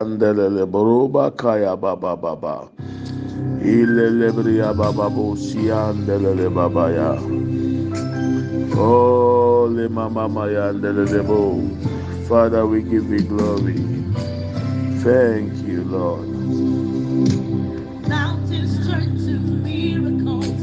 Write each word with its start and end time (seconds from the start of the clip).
Andelele 0.00 0.64
boroba 0.66 1.30
kaya 1.36 1.76
baba 1.76 2.16
baba. 2.16 2.68
Ilele 3.60 4.32
bria 4.32 4.72
baba 4.74 5.10
bo 5.10 5.34
siandelele 5.36 6.48
baba 6.54 6.90
ya. 6.90 7.12
Oh, 8.78 9.68
le 9.70 9.88
mama 9.88 10.28
maya 10.28 10.72
andelele 10.72 11.22
bo. 11.26 11.60
Father, 12.28 12.66
we 12.66 12.82
give 12.82 13.10
you 13.10 13.22
glory. 13.22 13.76
Thank 15.04 15.52
you, 15.68 15.84
Lord. 15.84 16.28
Mountains 18.08 18.86
turn 18.88 19.18
to 19.26 19.38
miracles, 19.38 20.62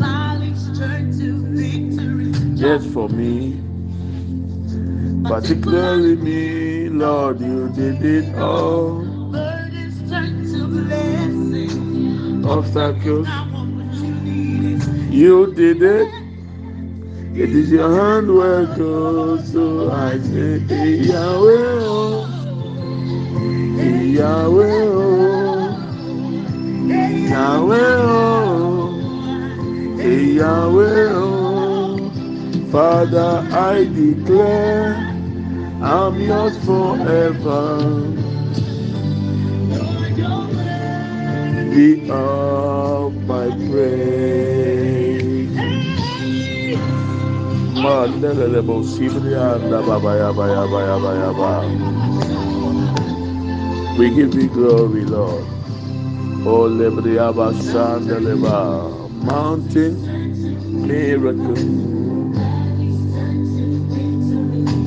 valleys 0.00 0.78
turn 0.78 1.12
to 1.18 1.28
victory. 1.54 2.32
Just 2.56 2.88
for 2.88 3.08
me, 3.10 3.60
particularly 5.24 6.16
me, 6.16 6.79
Lord, 7.00 7.40
you 7.40 7.70
did 7.70 8.04
it 8.04 8.34
all. 8.36 9.00
Burdens 9.32 10.10
turn 10.10 10.44
to 10.52 10.66
blessings. 10.68 12.44
Obstacles, 12.44 13.26
you 15.10 15.54
did 15.54 15.80
it. 15.82 16.08
It 17.32 17.50
is 17.56 17.70
your 17.70 17.88
handwork, 17.88 18.76
oh, 18.78 19.38
so 19.38 19.90
I 19.90 20.18
say, 20.18 20.58
Yahweh, 21.08 21.80
oh, 21.88 22.26
Yahweh, 24.18 24.82
oh, 24.92 25.72
Yahweh, 27.32 27.96
oh, 27.96 28.90
Yahweh, 29.96 31.08
oh. 31.12 32.10
Father, 32.70 33.48
I 33.52 33.84
declare 33.84 35.09
I'm 35.82 36.20
yours 36.20 36.58
forever. 36.64 38.12
Be 41.70 42.10
of 42.10 43.14
my 43.26 43.48
praise. 43.70 45.50
We 53.98 54.10
give 54.14 54.34
you 54.34 54.48
glory, 54.50 55.04
Lord. 55.06 55.46
Oh, 56.46 56.68
lebriaba 56.68 57.52
sandeleba. 57.54 59.10
Mountain 59.10 60.02
miracle. 60.70 61.99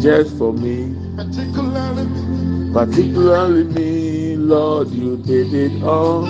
Just 0.04 0.38
for 0.38 0.52
me, 0.52 0.94
particularly 1.16 2.06
particularly 2.74 3.64
me, 3.64 4.36
Lord, 4.36 4.90
you 4.90 5.16
did 5.16 5.54
it 5.54 5.82
all. 5.82 6.28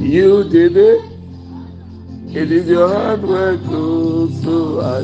you. 0.00 0.44
Did 0.48 0.76
it. 0.76 1.02
It 2.32 2.52
is 2.52 2.68
your 2.68 2.88
handwork, 2.88 3.60
oh, 3.64 4.28
so 4.42 4.80
I 4.80 5.00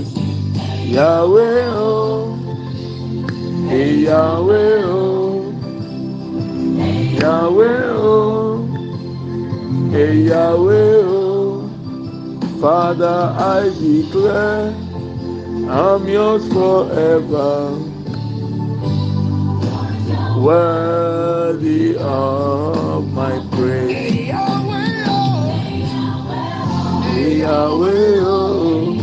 Yahweh, 0.84 1.64
oh, 1.75 2.36
hey, 3.69 3.94
Yahweh, 3.97 4.83
oh, 4.84 5.50
Yahweh, 7.20 7.83
oh, 7.88 8.62
hey, 9.91 10.14
Yahweh, 10.22 11.03
oh, 11.03 11.16
Father, 12.67 13.33
I 13.39 13.70
declare 13.78 14.75
I'm 15.70 16.09
yours 16.09 16.42
forever, 16.53 17.78
worthy 20.42 21.97
of 21.97 23.12
my 23.12 23.39
praise. 23.53 24.26
Yahweh, 27.38 28.19
oh. 28.26 28.99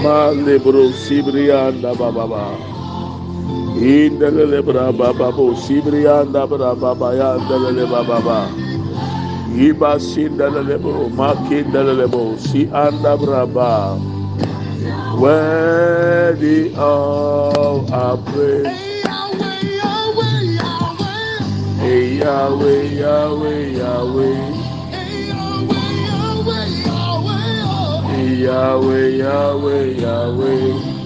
Malebro 0.00 0.88
Sibrianda 1.04 1.92
Baba. 1.98 2.56
Indelele 3.76 4.62
Braba 4.62 5.12
Babo 5.12 5.52
Sibrianda 5.52 6.48
Braba 6.48 6.96
Bayandelele 6.96 7.84
Baba. 7.90 8.67
Iba 9.58 9.98
Sindelebo 9.98 11.10
Makindelebo 11.10 12.38
Si 12.38 12.70
Anda 12.70 13.18
Braba. 13.18 13.98
Worthy 15.18 16.70
of 16.78 17.90
our 17.90 18.16
praise. 18.22 18.70
Hey 21.82 22.22
Yahweh, 22.22 23.02
Yahweh, 23.02 23.62
Yahweh. 23.82 24.38
Hey 28.06 28.46
Yahweh, 28.46 29.08
Yahweh, 29.18 29.84
Yahweh. 29.98 30.98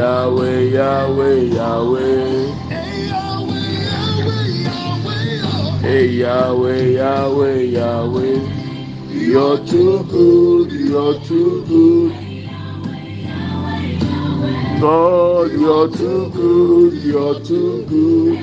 Yahweh, 0.00 0.72
Yahweh, 0.72 1.38
Yahweh. 1.54 2.69
Hey 5.80 6.08
Yahweh, 6.08 6.96
Yahweh, 7.00 7.60
Yahweh. 7.72 8.40
You're 9.08 9.64
too 9.64 10.04
good, 10.04 10.70
you're 10.70 11.18
too 11.20 11.64
good. 11.64 12.12
God, 14.78 15.52
you're 15.52 15.88
too 15.88 16.28
good, 16.34 16.92
you're 17.02 17.40
too 17.40 17.84
good. 17.86 18.36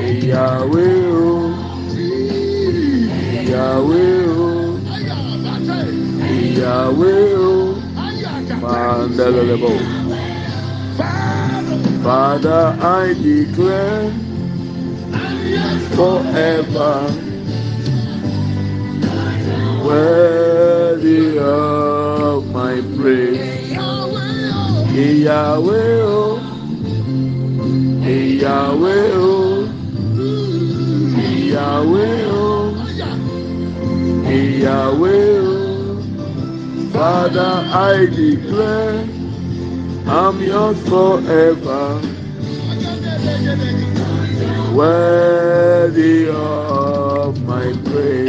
Yahweh, 0.00 1.04
oh. 1.06 1.52
oh. 3.48 4.32
oh. 7.36 7.82
Mandalalebo. 8.62 9.72
Father, 12.02 12.76
I 12.80 13.14
declare 13.14 14.10
forever 15.94 16.94
worthy 19.84 21.38
of 21.38 22.50
my 22.52 22.80
praise. 22.96 23.72
Yahweh, 23.72 24.50
oh. 24.54 24.88
Yahweh, 24.94 26.00
oh. 26.02 26.52
Yahweh, 28.42 29.41
oh. 31.56 32.74
Hey 34.24 34.62
Yahweh, 34.62 35.38
oh. 35.40 36.02
Father, 36.92 37.68
I 37.72 38.06
declare 38.06 39.06
I'm 40.06 40.40
yours 40.40 40.80
forever. 40.88 42.00
Worthy 44.74 46.28
of 46.28 47.42
my 47.42 47.72
praise. 47.84 48.28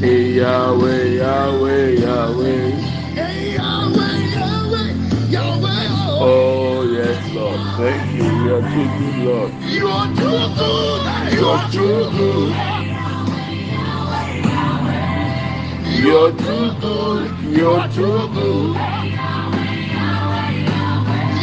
Hey 0.00 0.32
Yahweh, 0.34 1.04
Yahweh, 1.04 1.90
Yahweh. 2.00 2.84
Oh 6.20 6.57
Lord. 7.38 7.60
Thank 7.76 8.02
you. 8.16 8.24
You 8.24 8.54
are 8.54 8.62
too 8.62 8.88
good, 8.98 9.16
Lord. 10.58 11.02
You're 11.32 11.62
too 11.70 12.00
good. 12.18 12.52
You're 16.02 16.32
too 16.32 16.32
good. 16.32 16.32
You're 16.32 16.32
too 16.32 16.66
good. 16.80 17.26
You're 17.56 17.88
too 17.88 18.18
good. 18.34 18.74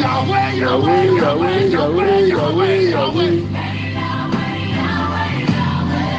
Yahweh, 0.01 0.49
Yahweh, 0.63 1.03
Yahweh, 1.21 1.59
Yahweh, 1.75 2.19
Yahweh, 2.33 2.77
Yahweh. 2.95 3.33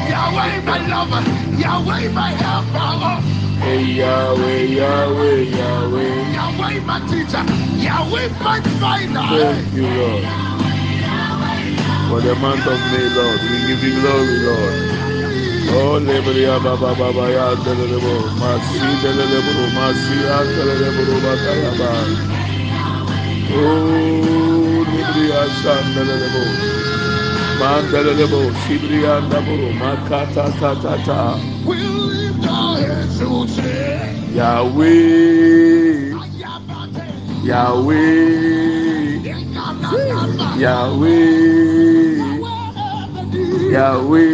Yahweh, 0.09 0.53
my 0.65 0.77
lover. 0.91 1.23
Yahweh, 1.61 2.09
my 2.09 2.29
helper. 2.43 3.36
Hey 3.61 3.83
Yahweh, 4.01 4.63
Yahweh, 4.79 5.41
Yahweh. 5.57 6.33
Yahweh 6.33 6.79
my 6.81 6.99
teacher, 7.09 7.43
Yahweh 7.83 8.29
my 8.41 8.61
finder. 8.81 9.27
Thank 9.29 9.73
you, 9.75 9.87
Lord. 9.87 10.25
For 12.09 12.21
the 12.21 12.35
month 12.35 12.65
of 12.67 12.79
May, 12.91 13.07
Lord, 13.17 13.41
we 13.41 13.57
give 13.67 13.83
you 13.83 14.01
glory, 14.01 14.39
Lord. 14.47 14.75
Oh, 15.69 15.99
Lebria 15.99 16.63
Baba 16.63 16.95
Baba 16.95 17.31
Ya 17.33 17.55
Delebo, 17.55 18.15
Masi 18.39 18.79
Delebo, 19.03 19.65
Masi 19.75 20.15
Ya 20.23 20.39
Delebo, 20.55 21.03
Bakayaba. 21.25 21.93
Oh, 23.51 24.85
Lebria 24.87 25.43
San 25.61 25.85
Delebo. 25.95 26.86
Mandelebo, 27.59 28.53
Shibria, 28.53 29.19
Nabo, 29.29 29.73
Makata, 29.73 30.45
Tata, 30.59 31.39
Yahweh, 34.35 36.13
Yahweh, 37.43 39.21
Yahweh, 40.59 41.17
Yahweh, 43.71 44.27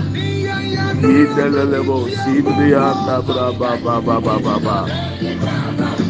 Indelelebo 1.03 2.09
Sindia 2.09 2.93
Tabra 3.05 3.51
Baba 3.57 4.01
Baba 4.01 4.39
Baba 4.39 4.87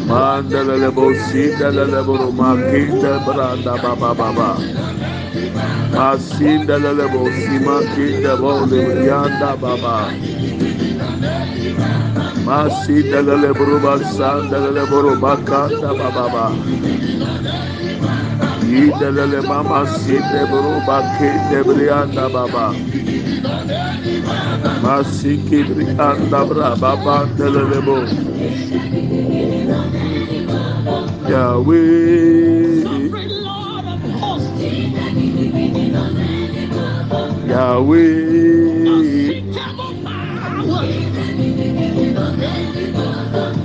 Mandelelebo 0.08 1.14
Sindelelebo 1.14 2.32
Makita 2.32 3.20
Branda 3.24 3.76
Baba 3.82 4.14
Baba 4.14 4.50
Masindelelebo 5.92 7.30
Simakita 7.32 8.36
Bolivianda 8.40 9.56
Baba 9.60 10.12
Masindelelebo 12.44 14.00
Sandelelebo 14.04 15.16
Bakata 15.20 15.90
Baba 15.96 16.28
Baba 16.28 16.46
Indelele 18.62 19.42
Mama 19.48 19.86
Sindelelebo 19.86 20.80
Bakita 20.86 21.64
Brianda 21.64 22.28
Baba 22.32 22.48
Baba 22.48 22.76
Masiki 24.82 25.58
brianda 25.68 26.40
bra 26.48 26.70
baba 26.80 27.26
delele. 27.36 27.80
Yahweh, 31.30 32.84
Yahweh, 37.48 39.42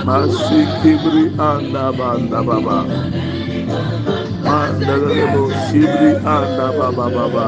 Masiki 0.06 0.92
bri 1.02 1.24
anda 1.38 1.92
banda 1.98 2.40
baba. 2.48 2.78
Mandele 4.44 5.24
bo 5.32 5.44
sibri 5.66 6.10
anda 6.36 6.66
baba 6.78 7.06
baba. 7.16 7.46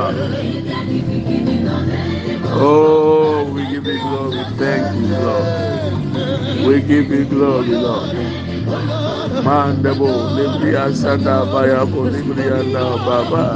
Oh, 2.57 3.53
we 3.55 3.67
give 3.67 3.87
you 3.87 3.99
glory. 4.01 4.45
Thank 4.59 4.87
you, 4.99 5.17
Lord. 5.27 6.67
We 6.67 6.81
give 6.83 7.11
you 7.11 7.25
glory, 7.27 7.75
Lord. 7.77 8.17
mandebo 9.43 10.07
libriasanda 10.37 11.45
bayabo 11.53 12.07
librianda 12.11 12.83
baba. 13.07 13.47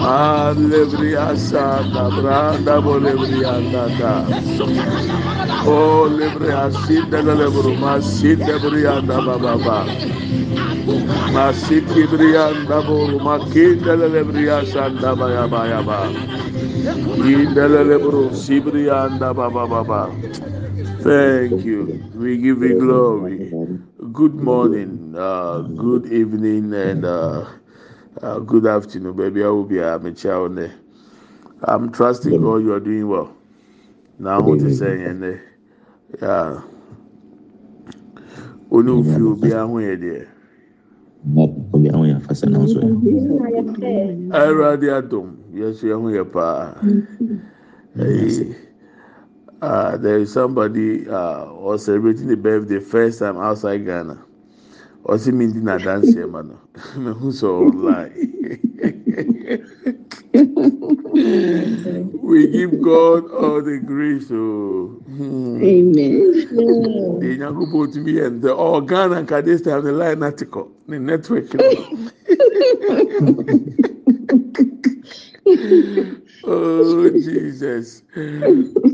A 0.00 0.54
libriasanda 0.56 2.02
branda 2.16 2.80
bo 2.84 2.98
librianda 3.00 3.88
da 3.98 4.14
o 5.66 6.08
libriasinda 6.08 7.20
lebro 7.22 7.72
masinda 7.82 8.58
brianda 8.62 9.20
baba 9.26 9.56
ba. 9.58 9.78
Masiki 11.34 12.06
brianda 12.10 12.82
bo 12.86 13.06
makinda 13.26 13.96
lebriasanda 13.96 15.16
baya 15.18 15.48
baya 15.48 15.82
ba. 15.82 16.00
Inda 17.24 17.68
lebro 17.68 18.30
sibrianda 18.32 19.34
baba 19.34 19.66
baba 19.68 20.10
Thank 21.02 21.64
you. 21.64 22.10
We 22.14 22.38
give 22.38 22.62
you 22.62 22.74
glory. 22.74 23.43
good 24.14 24.34
morning 24.36 25.12
uh, 25.18 25.58
good 25.62 26.06
evening 26.12 26.72
and 26.72 27.04
uh, 27.04 27.44
uh, 28.22 28.38
good 28.38 28.64
afternoon 28.64 29.16
baby. 29.16 29.42
I 29.42 29.48
will 29.48 29.64
be 29.64 29.78
a 29.78 29.98
mekyia 29.98 30.70
i'm 31.64 31.90
trusting 31.90 32.40
god 32.40 32.62
you 32.62 32.72
are 32.72 32.78
doing 32.80 33.08
well. 33.08 33.34
Now 34.20 34.40
what 34.40 34.60
is 34.60 34.78
saying 34.78 35.02
and 35.02 35.40
yeah. 36.22 36.62
Only 38.70 39.00
if 39.00 39.18
you 39.18 39.34
be 39.36 39.50
aware 39.50 39.96
there 39.96 40.28
obi 41.74 41.88
ahụ 41.90 42.04
ya 42.06 42.20
fasa 42.20 42.46
na 42.46 42.58
nso 42.58 42.80
ya 42.80 42.88
awurade 44.40 44.92
adom 44.92 45.28
yesu 45.54 45.88
ya 45.88 45.96
hụ 45.96 46.10
ya 46.10 46.24
paa 46.24 46.74
uh, 49.62 49.96
there 49.96 50.18
is 50.18 50.32
somebody 50.32 51.08
uh, 51.08 51.46
was 51.52 51.84
celebrating 51.84 52.26
the 52.28 52.36
birthday 52.36 52.80
first 52.80 53.18
time 53.20 53.38
outside 53.38 53.84
Ghana. 53.84 54.18
Ọsí 55.04 55.32
mi 55.32 55.46
dín 55.46 55.64
náà 55.64 55.78
dánsì 55.78 56.20
man. 56.30 56.32
mà 56.32 56.42
nà, 56.42 56.54
mi. 57.12 57.20
We 62.22 62.46
give 62.48 62.80
God 62.80 63.30
all 63.30 63.62
the 63.62 63.78
grace 63.86 64.30
o. 64.32 64.90
Amen. 65.60 66.46
The 67.20 67.36
nyankunpọ̀ 67.38 67.80
otu 67.84 68.00
mi 68.04 68.12
yẹn 68.18 68.40
the 68.42 68.48
ọ 68.50 68.80
Ghana 68.88 69.22
nka 69.22 69.44
this 69.44 69.64
have 69.66 69.84
the 69.84 69.92
line 69.92 70.22
article 70.22 70.68
the 70.88 70.98
network. 70.98 71.50
oh 76.46 77.10
Jesus. 77.10 78.02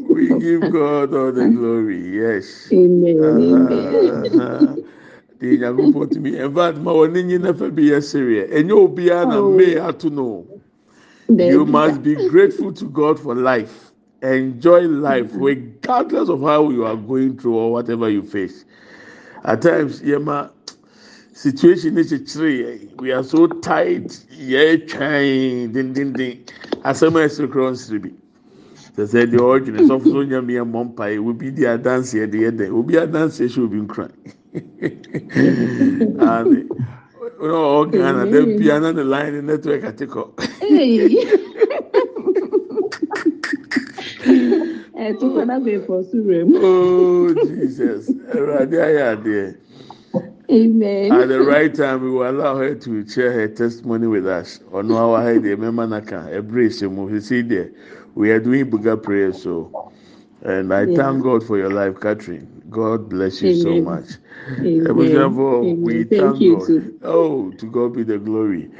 We 0.08 0.34
give 0.34 0.70
God 0.70 1.14
all 1.14 1.32
the 1.32 1.46
glory. 1.46 2.00
Yes. 2.10 2.70
Amen. 2.72 3.16
Uh-huh. 3.18 4.76
The 5.38 5.58
Nyankopɔn 5.58 6.12
tumi 6.12 6.38
in 6.38 6.54
fact 6.54 6.78
ma 6.78 6.92
wɔ 6.92 7.12
ne 7.12 7.22
nyina 7.22 7.52
fɛ 7.54 7.74
bi 7.74 7.82
yɛ 7.82 8.00
sereɛ. 8.02 8.50
Enye 8.52 8.72
obiara 8.72 9.26
na 9.28 9.42
may 9.42 9.76
ato 9.78 10.08
no. 10.08 10.46
You 11.28 11.64
must 11.64 12.02
be 12.02 12.16
grateful 12.16 12.72
to 12.74 12.84
God 12.86 13.18
for 13.18 13.34
life. 13.34 13.92
Enjoy 14.22 14.80
life 14.82 15.30
regardless 15.34 16.28
of 16.28 16.42
how 16.42 16.68
you 16.70 16.84
are 16.84 16.96
going 16.96 17.38
through 17.38 17.56
or 17.56 17.72
whatever 17.72 18.10
you 18.10 18.22
face. 18.22 18.64
At 19.44 19.62
times, 19.62 20.02
yema 20.02 20.50
situation 21.40 21.94
ne 21.94 22.02
kyekyere 22.04 22.50
yɛ 22.60 23.00
we 23.00 23.12
are 23.12 23.24
so 23.24 23.46
tight 23.46 24.08
yɛ 24.52 24.84
twɛn 24.88 25.72
dendenden 25.72 26.36
asɛm 26.84 27.16
a 27.16 27.24
ɛsɛ 27.24 27.50
kura 27.50 27.70
nsiri 27.72 27.98
bi 28.02 28.10
sɛ 28.96 29.02
sɛ 29.12 29.20
deɛ 29.32 29.40
ɔredwene 29.40 29.80
sɔfo 29.88 30.04
so 30.04 30.20
nyame 30.22 30.52
yɛ 30.58 30.64
mmɔ 30.68 30.80
mpa 30.92 31.04
yɛ 31.08 31.18
obi 31.28 31.50
di 31.50 31.62
adanseɛ 31.64 32.30
de 32.30 32.38
yɛ 32.44 32.50
dɛ 32.58 32.66
obi 32.78 32.94
adanseɛ 33.00 33.48
hyɛ 33.48 33.64
obi 33.64 33.78
nkran 33.80 34.12
ane 36.28 36.60
ɔwɔ 37.40 37.90
ghana 37.90 38.22
dɛ 38.28 38.58
bia 38.58 38.78
na 38.80 38.92
ne 38.92 39.02
line 39.02 39.32
ne 39.32 39.40
network 39.40 39.84
ate 39.84 40.04
kɔ 40.04 40.22
ɛtukɔ 45.08 45.46
na 45.46 45.56
bɛ 45.58 45.86
fɔ 45.88 46.04
sura 46.10 46.44
mu. 46.44 46.58
oh 46.60 47.32
jesus. 47.48 48.12
Ɛwurade 48.28 48.76
ayɛ 48.76 49.02
adeɛ. 49.16 49.69
Amen. 50.50 51.12
At 51.12 51.28
the 51.28 51.42
right 51.42 51.74
time, 51.74 52.02
we 52.02 52.10
will 52.10 52.28
allow 52.30 52.56
her 52.56 52.74
to 52.74 53.08
share 53.08 53.32
her 53.32 53.48
testimony 53.48 54.06
with 54.06 54.26
us. 54.26 54.60
On 54.72 54.90
our 54.92 55.22
head, 55.22 55.42
remember 55.44 55.86
Naka, 55.86 56.28
a 56.36 56.42
brace, 56.42 56.82
you 56.82 57.20
see 57.20 57.42
there. 57.42 57.70
We 58.14 58.30
are 58.30 58.40
doing 58.40 58.70
Buga 58.70 59.02
prayer, 59.02 59.32
so. 59.32 59.70
And 60.42 60.72
I 60.72 60.86
Yeah. 60.86 60.96
thank 60.96 61.22
God 61.22 61.44
for 61.46 61.58
your 61.58 61.70
life, 61.70 62.00
Catherine. 62.00 62.62
God 62.70 63.08
bless 63.10 63.42
you 63.42 63.52
so 63.52 63.76
much. 63.78 64.06
Amen. 64.60 65.36
Amen. 65.62 65.82
we 65.82 66.04
Thank 66.04 66.10
thank 66.20 66.40
you 66.40 66.56
God. 66.56 66.66
too. 66.66 66.94
Oh, 67.02 67.50
to 67.52 67.66
God 67.66 67.94
be 67.94 68.04
the 68.04 68.18
glory. 68.18 68.70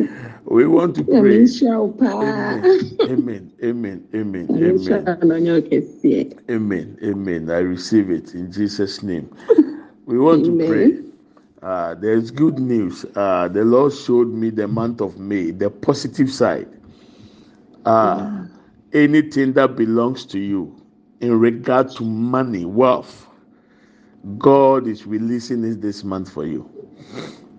We 0.45 0.67
want 0.67 0.97
to 0.97 1.05
pray. 1.05 1.47
Amen. 2.03 2.65
Amen. 3.09 3.53
Amen. 3.63 4.09
Amen. 4.15 4.49
Amen. 4.57 5.05
wo 5.21 5.27
na 5.27 5.35
ɔnyɛ 5.37 5.53
wo 5.55 5.61
kɛseɛ. 5.69 6.51
Amen. 6.51 6.97
Amen. 7.03 7.51
I 7.51 7.59
receive 7.59 8.11
it 8.11 8.35
in 8.35 8.51
Jesus' 8.53 9.03
name. 9.03 9.29
We 10.07 10.19
want 10.19 10.45
to 10.47 10.53
pray. 10.55 10.97
Uh, 11.63 11.95
there's 11.95 12.31
good 12.31 12.59
news. 12.59 13.05
Uh, 13.17 13.49
the 13.49 13.65
Lord 13.65 13.93
showed 13.93 14.29
me 14.29 14.51
the 14.51 14.67
month 14.67 15.01
of 15.01 15.19
May, 15.19 15.51
the 15.51 15.69
positive 15.71 16.31
side. 16.33 16.69
Uh, 17.85 18.45
anything 18.93 19.53
that 19.55 19.77
belongs 19.77 20.25
to 20.27 20.39
you 20.39 20.75
in 21.21 21.39
regard 21.39 21.91
to 21.91 22.05
money, 22.05 22.65
wealth, 22.65 23.27
God 24.39 24.87
is 24.87 25.07
releasing 25.07 25.65
it 25.65 25.81
this 25.83 26.03
month 26.05 26.33
for 26.33 26.47
you. 26.47 26.69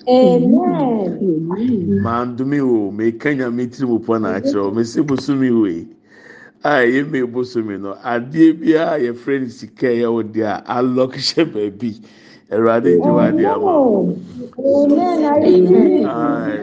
Amen. 0.08 1.20
Amen. 1.22 2.00
Mandumi 2.03 2.60
o, 2.62 2.91
me 2.91 3.12
kanya 3.12 3.51
mi 3.51 3.67
tiri 3.67 3.88
mu 3.88 4.00
pɔ 4.00 4.22
na 4.22 4.39
akyerɛ 4.39 4.65
o, 4.65 4.72
me 4.72 4.84
si 4.84 5.01
busumi 5.01 5.51
o 5.51 5.65
yi. 5.65 5.88
A 6.63 6.70
ɛyɛ 6.86 7.10
me 7.10 7.22
busumi 7.22 7.79
no, 7.79 7.93
adeɛ 8.03 8.60
biara 8.60 9.00
yɛ 9.00 9.13
fɛ 9.13 9.41
no 9.41 9.48
sika 9.48 9.88
yɛ 9.88 10.05
o 10.12 10.24
de 10.24 10.41
a 10.41 10.63
alɔk 10.67 11.13
hyɛ 11.15 11.46
baabi. 11.53 12.01
Wa 12.51 13.31
ama. 13.55 13.75
Amen. 14.60 15.25
I 15.25 15.39
Amen. 15.46 16.05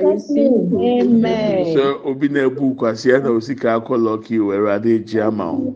Receive 0.04 0.52
it. 0.52 1.02
Amen. 1.02 1.66
sɛ 1.74 2.04
obi 2.04 2.28
na 2.28 2.40
ebu 2.46 2.74
kwasia 2.76 3.20
na 3.22 3.30
osika 3.30 3.74
akɔ 3.76 3.96
lɔki 3.98 4.40
o 4.40 4.48
ɛwurade 4.54 5.04
gye 5.06 5.20
ama 5.22 5.46
o 5.52 5.74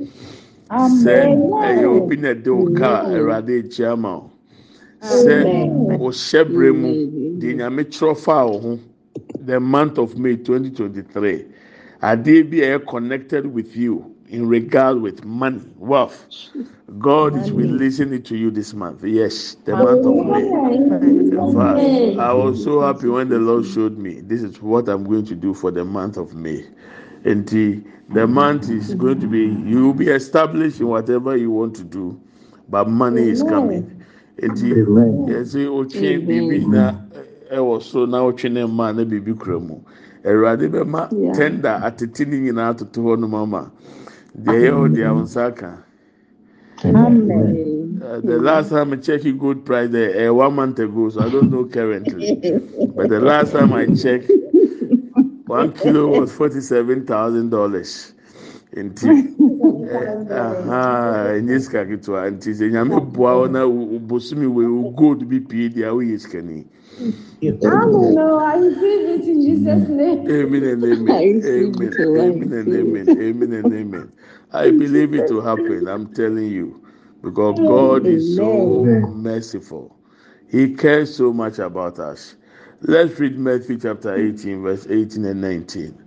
sɛ 0.76 1.16
Amen. 1.20 1.50
ɛyɛ 1.60 1.86
obi 1.96 2.16
na 2.16 2.34
de 2.34 2.50
o 2.50 2.64
kaa 2.74 3.08
ɛwurade 3.10 3.68
gye 3.70 3.86
ama 3.86 4.16
o 4.18 4.30
sɛ 5.02 5.36
Amen. 5.42 5.98
o 5.98 6.08
hyɛ 6.10 6.44
bere 6.52 6.72
mu 6.72 6.98
de 7.38 7.54
nyame 7.54 7.84
twerɛ 7.84 8.16
fa 8.16 8.44
o 8.46 8.58
ho 8.60 8.78
the 9.46 9.60
month 9.60 9.98
of 9.98 10.16
may 10.18 10.36
twenty 10.36 10.70
twenty 10.70 11.02
three 11.02 11.46
adeɛ 12.02 12.50
bi 12.50 12.58
a 12.58 12.78
ɛyɛ 12.78 12.86
connected 12.86 13.46
with 13.46 13.76
you 13.76 14.11
in 14.32 14.48
regard 14.48 15.00
with 15.00 15.24
money 15.24 15.62
wealth 15.76 16.26
god 16.98 17.36
is 17.36 17.52
releasing 17.52 18.12
it 18.12 18.24
to 18.24 18.36
you 18.36 18.50
this 18.50 18.74
month 18.74 19.04
yes 19.04 19.56
the 19.64 19.76
month 19.76 20.04
of 20.06 20.26
may. 20.26 20.72
In 21.42 21.54
fact, 21.54 22.18
I 22.18 22.32
was 22.32 22.62
so 22.62 22.80
happy 22.80 23.08
when 23.08 23.28
the 23.28 23.38
Lord 23.38 23.66
showed 23.66 23.96
me 23.98 24.20
this 24.20 24.42
is 24.42 24.60
what 24.60 24.88
I'm 24.88 25.04
going 25.04 25.24
to 25.26 25.34
do 25.34 25.54
for 25.54 25.70
the 25.70 25.84
month 25.84 26.16
of 26.16 26.34
May. 26.34 26.64
And 27.24 27.48
the, 27.48 27.82
the 28.10 28.26
month 28.26 28.68
is 28.68 28.94
going 28.94 29.20
to 29.20 29.26
be, 29.26 29.44
you 29.68 29.86
will 29.86 29.94
be 29.94 30.08
established 30.08 30.80
in 30.80 30.88
whatever 30.88 31.36
you 31.36 31.50
want 31.50 31.74
to 31.76 31.84
do, 31.84 32.20
but 32.68 32.88
money 32.88 33.22
is 33.22 33.42
coming. 33.42 34.04
And 34.38 34.56
the, 34.56 34.68
yes, 35.28 35.54
oche 35.54 36.26
bibi 36.26 36.64
na 36.66 36.94
ɛwɔ 37.52 37.74
eh, 37.74 37.76
eh, 37.76 37.80
so 37.80 38.04
na 38.06 38.18
ɔtwe 38.18 38.50
ne 38.52 38.62
mma 38.66 38.94
na 38.96 39.04
bibi 39.04 39.34
kura 39.34 39.60
mu. 39.60 39.80
Awurade 40.24 40.68
bɛma 40.70 41.08
Yeah. 41.12 41.32
tender 41.32 41.80
atete 41.82 42.26
ne 42.26 42.38
nyinaa 42.40 42.74
atoto 42.74 43.02
hɔ 43.02 43.18
nom 43.20 43.34
ama. 43.34 43.70
deɛ 44.36 44.54
yɛ 44.64 44.70
o 44.72 44.88
deɛ 44.88 45.06
awọn 45.08 45.22
nsa 45.24 45.54
ka 45.54 45.84
uh, 46.84 48.20
the 48.20 48.38
last 48.40 48.70
time 48.70 48.92
I 48.92 48.96
checked 48.96 49.38
gold 49.38 49.64
price 49.64 49.90
there 49.90 50.28
uh, 50.30 50.34
one 50.34 50.54
month 50.54 50.78
ago 50.80 51.08
so 51.10 51.20
I 51.20 51.28
don't 51.30 51.50
know 51.50 51.64
currently. 51.64 52.34
But 52.96 53.08
the 53.08 53.20
last 53.20 53.52
time 53.52 53.72
I 53.72 53.86
checked 53.94 54.30
one 55.46 55.72
kilo 55.74 56.20
was 56.20 56.32
forty 56.32 56.60
seven 56.60 57.06
thousand 57.06 57.50
dollars. 57.50 58.14
Nti 58.74 59.04
uh, 60.32 61.38
ɛnyɛ 61.38 61.60
sika 61.60 61.84
ketewa. 61.86 62.30
Nti 62.32 62.50
sɛ 62.56 62.72
nyame 62.72 63.12
boa 63.12 63.38
wo 63.38 63.46
na 63.46 63.60
bosome 64.00 64.46
wei 64.52 64.66
wo 64.66 64.90
gold 64.90 65.28
bi 65.28 65.38
pii 65.38 65.68
deɛ 65.70 65.92
woyɛ 65.92 66.18
sikani 66.18 66.64
Amen. 67.64 68.14
No, 68.14 68.38
I 68.38 68.56
receive 68.56 69.08
it 69.08 69.28
in 69.28 69.42
Jesus' 69.42 69.88
name. 69.88 70.28
Amen 70.30 70.64
and 70.64 70.84
amen. 70.84 71.40
Amen. 71.44 71.98
I 72.16 72.20
Amen 72.20 72.52
and 72.52 72.74
amen. 72.74 73.14
Amen 73.18 73.52
and 73.52 73.72
amen. 73.72 74.12
I 74.52 74.70
believe 74.70 75.14
it 75.14 75.30
will 75.30 75.42
happen. 75.42 75.88
I'm 75.88 76.12
telling 76.14 76.46
you. 76.48 76.82
Because 77.22 77.60
God 77.64 78.06
is 78.06 78.28
so 78.36 79.00
merciful. 79.02 79.96
He 80.50 80.74
cares 80.74 81.14
so 81.16 81.32
much 81.32 81.58
about 81.58 81.98
us. 81.98 82.36
Let's 82.82 83.18
read 83.20 83.38
Matthew 83.38 83.78
chapter 83.78 84.14
18, 84.16 84.62
verse 84.62 84.86
18 84.90 85.24
and 85.24 85.40
19. 85.40 85.98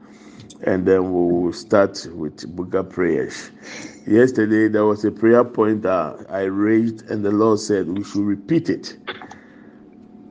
And 0.65 0.85
then 0.85 1.03
we 1.05 1.43
will 1.43 1.53
start 1.53 2.05
with 2.13 2.37
Buga 2.55 2.89
prayers. 2.89 3.51
Yesterday, 4.07 4.67
there 4.69 4.85
was 4.85 5.05
a 5.05 5.11
prayer 5.11 5.43
point 5.43 5.83
that 5.83 6.25
I 6.29 6.43
raised, 6.43 7.09
and 7.09 7.23
the 7.25 7.31
Lord 7.31 7.59
said 7.59 7.89
we 7.89 8.03
should 8.03 8.23
repeat 8.25 8.69
it. 8.69 8.97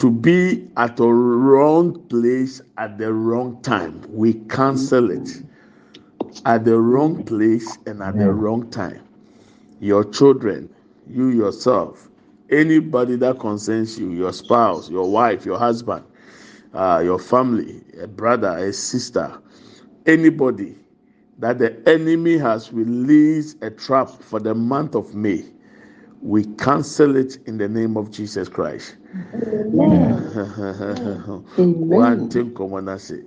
To 0.04 0.10
be 0.10 0.68
at 0.76 0.98
the 0.98 1.06
wrong 1.08 1.98
place 2.10 2.60
at 2.76 2.98
the 2.98 3.10
wrong 3.10 3.62
time, 3.62 4.02
we 4.10 4.34
cancel 4.34 5.10
it. 5.10 5.42
At 6.44 6.66
the 6.66 6.78
wrong 6.78 7.24
place 7.24 7.78
and 7.86 8.02
at 8.02 8.18
the 8.18 8.30
wrong 8.30 8.68
time. 8.68 9.00
Your 9.80 10.04
children, 10.04 10.68
you 11.08 11.28
yourself, 11.28 12.10
anybody 12.50 13.16
that 13.16 13.40
concerns 13.40 13.98
you, 13.98 14.10
your 14.10 14.34
spouse, 14.34 14.90
your 14.90 15.10
wife, 15.10 15.46
your 15.46 15.58
husband, 15.58 16.04
uh, 16.74 17.00
your 17.02 17.18
family, 17.18 17.82
a 17.98 18.06
brother, 18.06 18.58
a 18.58 18.74
sister, 18.74 19.40
anybody 20.04 20.76
that 21.38 21.58
the 21.58 21.82
enemy 21.88 22.36
has 22.36 22.70
released 22.74 23.56
a 23.62 23.70
trap 23.70 24.10
for 24.10 24.38
the 24.38 24.54
month 24.54 24.96
of 24.96 25.14
May, 25.14 25.46
we 26.24 26.44
cancel 26.56 27.16
it 27.16 27.38
in 27.46 27.58
the 27.58 27.68
name 27.68 27.96
of 27.98 28.10
Jesus 28.10 28.48
Christ. 28.48 28.96
One 31.60 32.30
thing 32.30 32.54
common 32.54 32.88
I 32.88 32.96
say. 32.96 33.20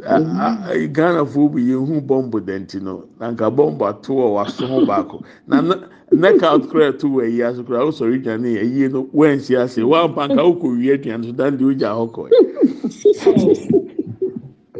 Ghana 0.00 1.24
fo 1.26 1.48
bi 1.48 1.60
yɛn 1.60 1.86
hu 1.86 2.00
bɔmbo 2.02 2.40
dɛnti 2.40 2.82
no 2.82 3.04
na 3.20 3.30
nka 3.30 3.48
bɔmbo 3.54 3.88
ato 3.88 4.14
wɔ 4.14 4.34
waso 4.34 4.66
ho 4.66 4.84
baako 4.84 5.22
na 5.46 5.60
ne- 5.60 5.76
knockout 6.10 6.68
kura 6.68 6.92
to 6.92 7.06
wɔ 7.06 7.22
ayi 7.24 7.42
aso 7.48 7.62
kura 7.64 7.78
ɔsɔre 7.86 8.18
dwane 8.22 8.58
ayi 8.58 8.88
no 8.90 9.04
wɛnsi 9.14 9.56
ase 9.56 9.78
wampa 9.78 10.26
nka 10.28 10.42
ɔkɔ 10.42 10.76
wie 10.76 10.90
aduane 10.98 11.24
so 11.24 11.32
dan 11.32 11.56
de 11.56 11.64
ogya 11.64 11.94
hɔ 11.94 12.10
kɔɛ 12.10 12.30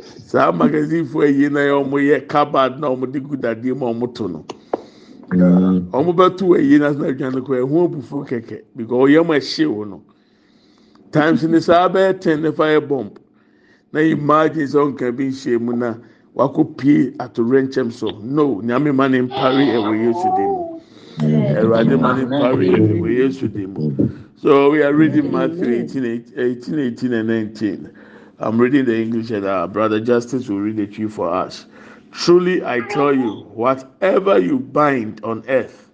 saa 0.03 0.51
magazine 0.53 1.05
fo 1.07 1.21
ayi 1.21 1.49
na 1.51 1.61
yɛ 1.61 1.85
ɔmo 1.85 1.97
yɛ 2.03 2.27
cupboard 2.29 2.81
na 2.81 2.89
ɔmo 2.89 3.11
de 3.11 3.21
gu 3.21 3.37
dadeɛ 3.37 3.77
mu 3.79 3.87
a 3.87 3.95
ɔmo 3.95 4.13
to 4.15 4.29
no 4.29 4.45
ɔmo 5.31 6.13
bɛto 6.15 6.57
ayi 6.57 6.79
national 6.79 7.13
adwane 7.15 7.41
kɔ 7.41 7.63
ɛho 7.63 7.89
abufu 7.89 8.27
kɛkɛ 8.29 8.61
because 8.77 9.09
ɔyam 9.11 9.27
ɛhye 9.29 9.67
wo 9.67 9.85
no. 9.85 10.03
Times 11.13 11.45
ne 11.45 11.61
saa 11.61 11.89
bɛyɛ 11.89 12.21
ten 12.21 12.43
ne 12.43 12.51
fire 12.53 12.81
bomb. 12.81 13.11
Na 13.93 14.01
imagine 14.01 14.65
sɛ 14.67 14.93
ɔnka 14.97 15.17
bi 15.17 15.25
nhyia 15.25 15.61
mu 15.61 15.73
na 15.73 15.95
wakɔ 16.37 16.77
pie 16.77 17.11
atorɛ 17.19 17.69
nkyɛm 17.69 17.93
so. 17.93 18.11
No 18.23 18.61
nyame 18.63 18.95
ma 18.95 19.07
ne 19.09 19.21
mpare 19.21 19.65
ɛwɔ 19.75 19.95
yesu 20.05 20.29
de 20.37 20.43
mu. 20.43 20.81
Ɛwurade 21.55 22.01
ma 22.01 22.13
ne 22.17 22.25
mpare 22.25 22.77
ɛwɔ 22.77 23.17
yesu 23.17 23.49
de 23.49 23.67
mu. 23.67 23.93
So 24.37 24.71
we 24.71 24.83
are 24.83 24.93
reading 24.93 25.31
matthew 25.33 25.71
eighteen 25.71 26.05
eighteen 26.37 26.79
eighteen 26.79 27.13
and 27.13 27.29
nineteen. 27.29 27.91
I'm 28.41 28.59
reading 28.61 28.85
the 28.85 29.01
english 29.01 29.31
and 29.31 29.47
our 29.47 29.69
brother 29.69 30.01
justice 30.01 30.49
will 30.49 30.59
read 30.61 30.77
the 30.77 30.87
tree 30.89 31.07
for 31.07 31.33
us. 31.33 31.67
Truly 32.15 32.65
i 32.65 32.81
tell 32.81 33.13
you 33.15 33.43
whatever 33.55 34.39
you 34.39 34.59
bind 34.61 35.21
on 35.25 35.45
earth 35.49 35.91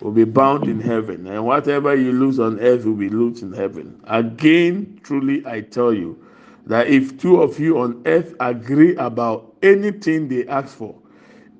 will 0.00 0.12
be 0.12 0.24
bound 0.24 0.68
in 0.68 0.80
heaven, 0.80 1.26
and 1.26 1.44
whatever 1.44 1.94
you 1.96 2.12
lose 2.12 2.38
on 2.38 2.60
earth 2.60 2.84
will 2.84 2.94
be 2.94 3.08
loosed 3.08 3.42
in 3.42 3.52
heaven. 3.52 4.00
Again, 4.04 5.00
truly 5.02 5.44
I 5.44 5.62
tell 5.62 5.92
you 5.92 6.24
that 6.66 6.86
if 6.86 7.18
two 7.18 7.42
of 7.42 7.58
you 7.58 7.78
on 7.80 8.02
earth 8.06 8.34
agree 8.40 8.94
about 8.96 9.56
anything 9.62 10.28
they 10.28 10.46
ask 10.46 10.76
for, 10.76 10.94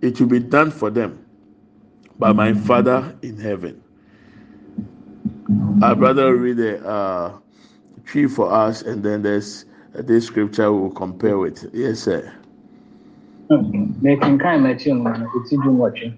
it 0.01 0.21
will 0.21 0.29
be 0.29 0.39
done 0.39 0.71
for 0.71 0.91
them 0.91 1.27
by 2.21 2.33
my 2.33 2.55
Father 2.55 3.17
in 3.23 3.37
heaven. 3.39 3.83
I'd 5.83 6.01
rather 6.01 6.37
read 6.37 6.59
the 6.59 6.87
uh, 6.89 7.39
Twi 8.07 8.29
for 8.29 8.53
us, 8.53 8.83
and 8.83 9.03
then 9.03 9.23
there's 9.23 9.65
uh, 9.97 10.03
this 10.03 10.27
scripture 10.27 10.73
we'll 10.73 10.91
compare 10.93 11.39
with. 11.39 11.69
Yes, 11.75 12.01
sir. 12.01 12.38
Mekenkan 14.03 14.61
m'akyi 14.63 14.93
no 14.93 15.11
no 15.11 15.27
ɛti 15.37 15.57
du 15.63 15.71
nwɔtwe 15.71 16.13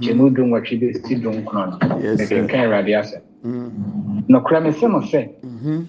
kyɛmu 0.00 0.34
du 0.34 0.42
nwɔtwe 0.44 0.78
de 0.80 0.92
si 1.04 1.14
du 1.16 1.30
nkron 1.30 1.78
no 1.80 1.98
Yes, 2.00 2.18
sir. 2.28 2.42
mekenkan 2.42 2.60
awurade 2.66 2.92
asɛ 2.98 3.18
Mm, 3.44 4.24
nokora 4.28 4.60
mese 4.62 4.88
mo 4.88 5.00
sɛ 5.00 5.28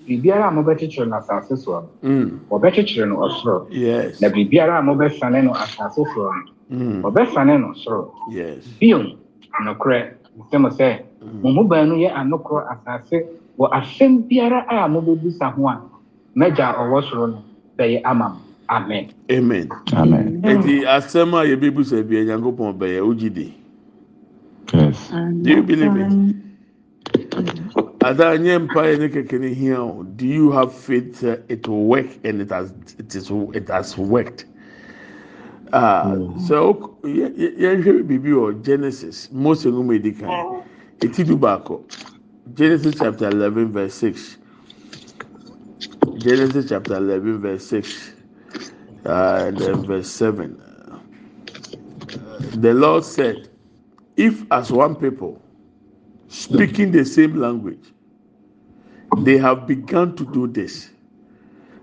biribiara 0.05 0.47
a 0.47 0.51
mobɛkyekyere 0.51 1.07
no 1.07 1.15
asase 1.17 1.55
soɔ 1.55 1.83
no 2.03 2.09
wɔbɛkyekyere 2.51 3.07
no 3.07 3.15
ɔsoro 3.17 3.65
na 4.21 4.27
biribiara 4.29 4.79
a 4.79 4.81
mobɛsane 4.81 5.43
no 5.43 5.51
asase 5.53 6.03
soɔ 6.03 6.29
no 6.69 7.09
wɔbɛsane 7.09 7.59
no 7.61 7.73
soro 7.73 8.11
bio 8.79 8.99
nokorɛ 9.63 10.11
mese 10.37 10.59
mo 10.59 10.69
sɛ 10.69 10.99
mo 11.41 11.49
mu 11.51 11.63
baanu 11.63 11.95
yɛ 11.95 12.11
anokorɔ 12.13 12.67
asase 12.75 13.23
wɔ 13.57 13.69
asɛm 13.71 14.27
biara 14.27 14.65
a 14.67 14.87
mobɛbisa 14.89 15.53
ho 15.55 15.67
a 15.69 15.81
mɛgya 16.35 16.75
ɔwɔ 16.75 17.03
soro 17.09 17.27
no 17.27 17.41
bɛyɛ 17.79 18.01
ama 18.03 18.29
mo 18.29 18.39
amen 18.69 19.09
Amen. 19.31 19.69
Amen. 19.93 20.41
Eti 20.43 20.85
asɛm 20.85 21.33
a 21.35 21.45
yɛbɛbusa 21.45 22.07
bi 22.07 22.25
Nyankopɔn 22.25 22.77
bɛyɛ 22.79 23.01
ogyi 23.01 23.29
di. 23.33 23.55
Yes. 24.73 25.15
Do 25.41 25.51
you 25.51 25.63
believe 25.63 25.95
it? 25.97 26.17
Ada 28.03 28.37
nye 28.37 28.59
mpae 28.59 28.97
ne 28.99 29.09
keke 29.09 29.39
ne 29.39 29.53
hia 29.53 29.81
o. 29.81 30.03
Do 30.03 30.27
you 30.27 30.51
have 30.51 30.73
faith 30.73 31.23
uh, 31.23 31.37
it 31.49 31.67
will 31.67 31.85
work 31.85 32.07
and 32.23 32.41
it 32.41 32.51
has 32.51 32.73
it 32.99 33.15
is 33.15 33.31
it 33.53 33.67
has 33.69 33.97
worked? 33.97 34.45
Ah, 35.73 36.21
so 36.37 36.97
yɛhwɛ 37.03 38.03
biribi 38.07 38.31
wɔ 38.31 38.63
Genesis 38.63 39.29
Mose 39.31 39.65
nwoma 39.65 39.95
edi 39.95 40.13
kan 40.13 40.29
eti 41.01 41.23
du 41.25 41.37
baako 41.37 41.83
Genesis 42.55 42.95
chapter 42.99 43.27
eleven 43.29 43.71
verse 43.71 43.93
six 43.93 44.37
Genesis 46.17 46.69
chapter 46.69 46.95
eleven 46.97 47.39
verse 47.39 47.65
six 47.65 48.14
uh, 49.05 49.45
and 49.47 49.57
then 49.57 49.85
verse 49.85 50.09
seven. 50.09 50.61
The 52.39 52.73
Lord 52.73 53.05
said, 53.05 53.49
"If 54.17 54.43
as 54.51 54.71
one 54.71 54.95
people." 54.95 55.41
speaking 56.29 56.91
the 56.91 57.05
same 57.05 57.35
language, 57.39 57.93
they 59.19 59.37
have 59.37 59.67
begun 59.67 60.15
to 60.15 60.25
do 60.25 60.47
this, 60.47 60.91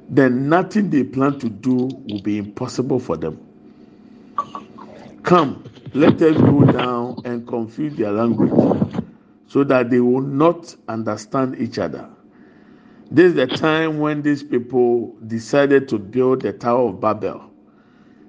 then 0.08 0.48
nothing 0.48 0.90
they 0.90 1.04
plan 1.04 1.38
to 1.38 1.48
do 1.48 1.74
will 2.08 2.22
be 2.22 2.38
impossible 2.38 3.00
for 3.00 3.16
them. 3.16 3.40
Come, 5.22 5.64
let 5.94 6.20
us 6.22 6.36
go 6.36 6.64
down 6.64 7.22
and 7.24 7.46
confuse 7.46 7.96
their 7.96 8.12
language 8.12 8.52
so 9.48 9.64
that 9.64 9.90
they 9.90 10.00
will 10.00 10.22
not 10.22 10.74
understand 10.88 11.56
each 11.58 11.78
other. 11.78 12.08
This 13.12 13.26
is 13.26 13.34
the 13.34 13.46
time 13.46 13.98
when 13.98 14.22
these 14.22 14.42
people 14.42 15.14
decided 15.26 15.86
to 15.90 15.98
build 15.98 16.40
the 16.40 16.54
Tower 16.54 16.88
of 16.88 17.00
Babel. 17.00 17.50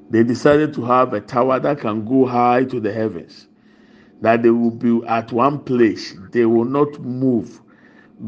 They 0.09 0.23
decided 0.23 0.73
to 0.73 0.83
have 0.83 1.13
a 1.13 1.21
tower 1.21 1.57
that 1.61 1.79
can 1.79 2.03
go 2.05 2.25
high 2.25 2.65
to 2.65 2.79
the 2.81 2.91
heavens 2.91 3.47
that 4.21 4.43
they 4.43 4.49
will 4.49 4.71
be 4.71 5.01
at 5.07 5.31
one 5.31 5.59
place. 5.59 6.15
They 6.31 6.45
will 6.45 6.65
not 6.65 6.99
move. 6.99 7.61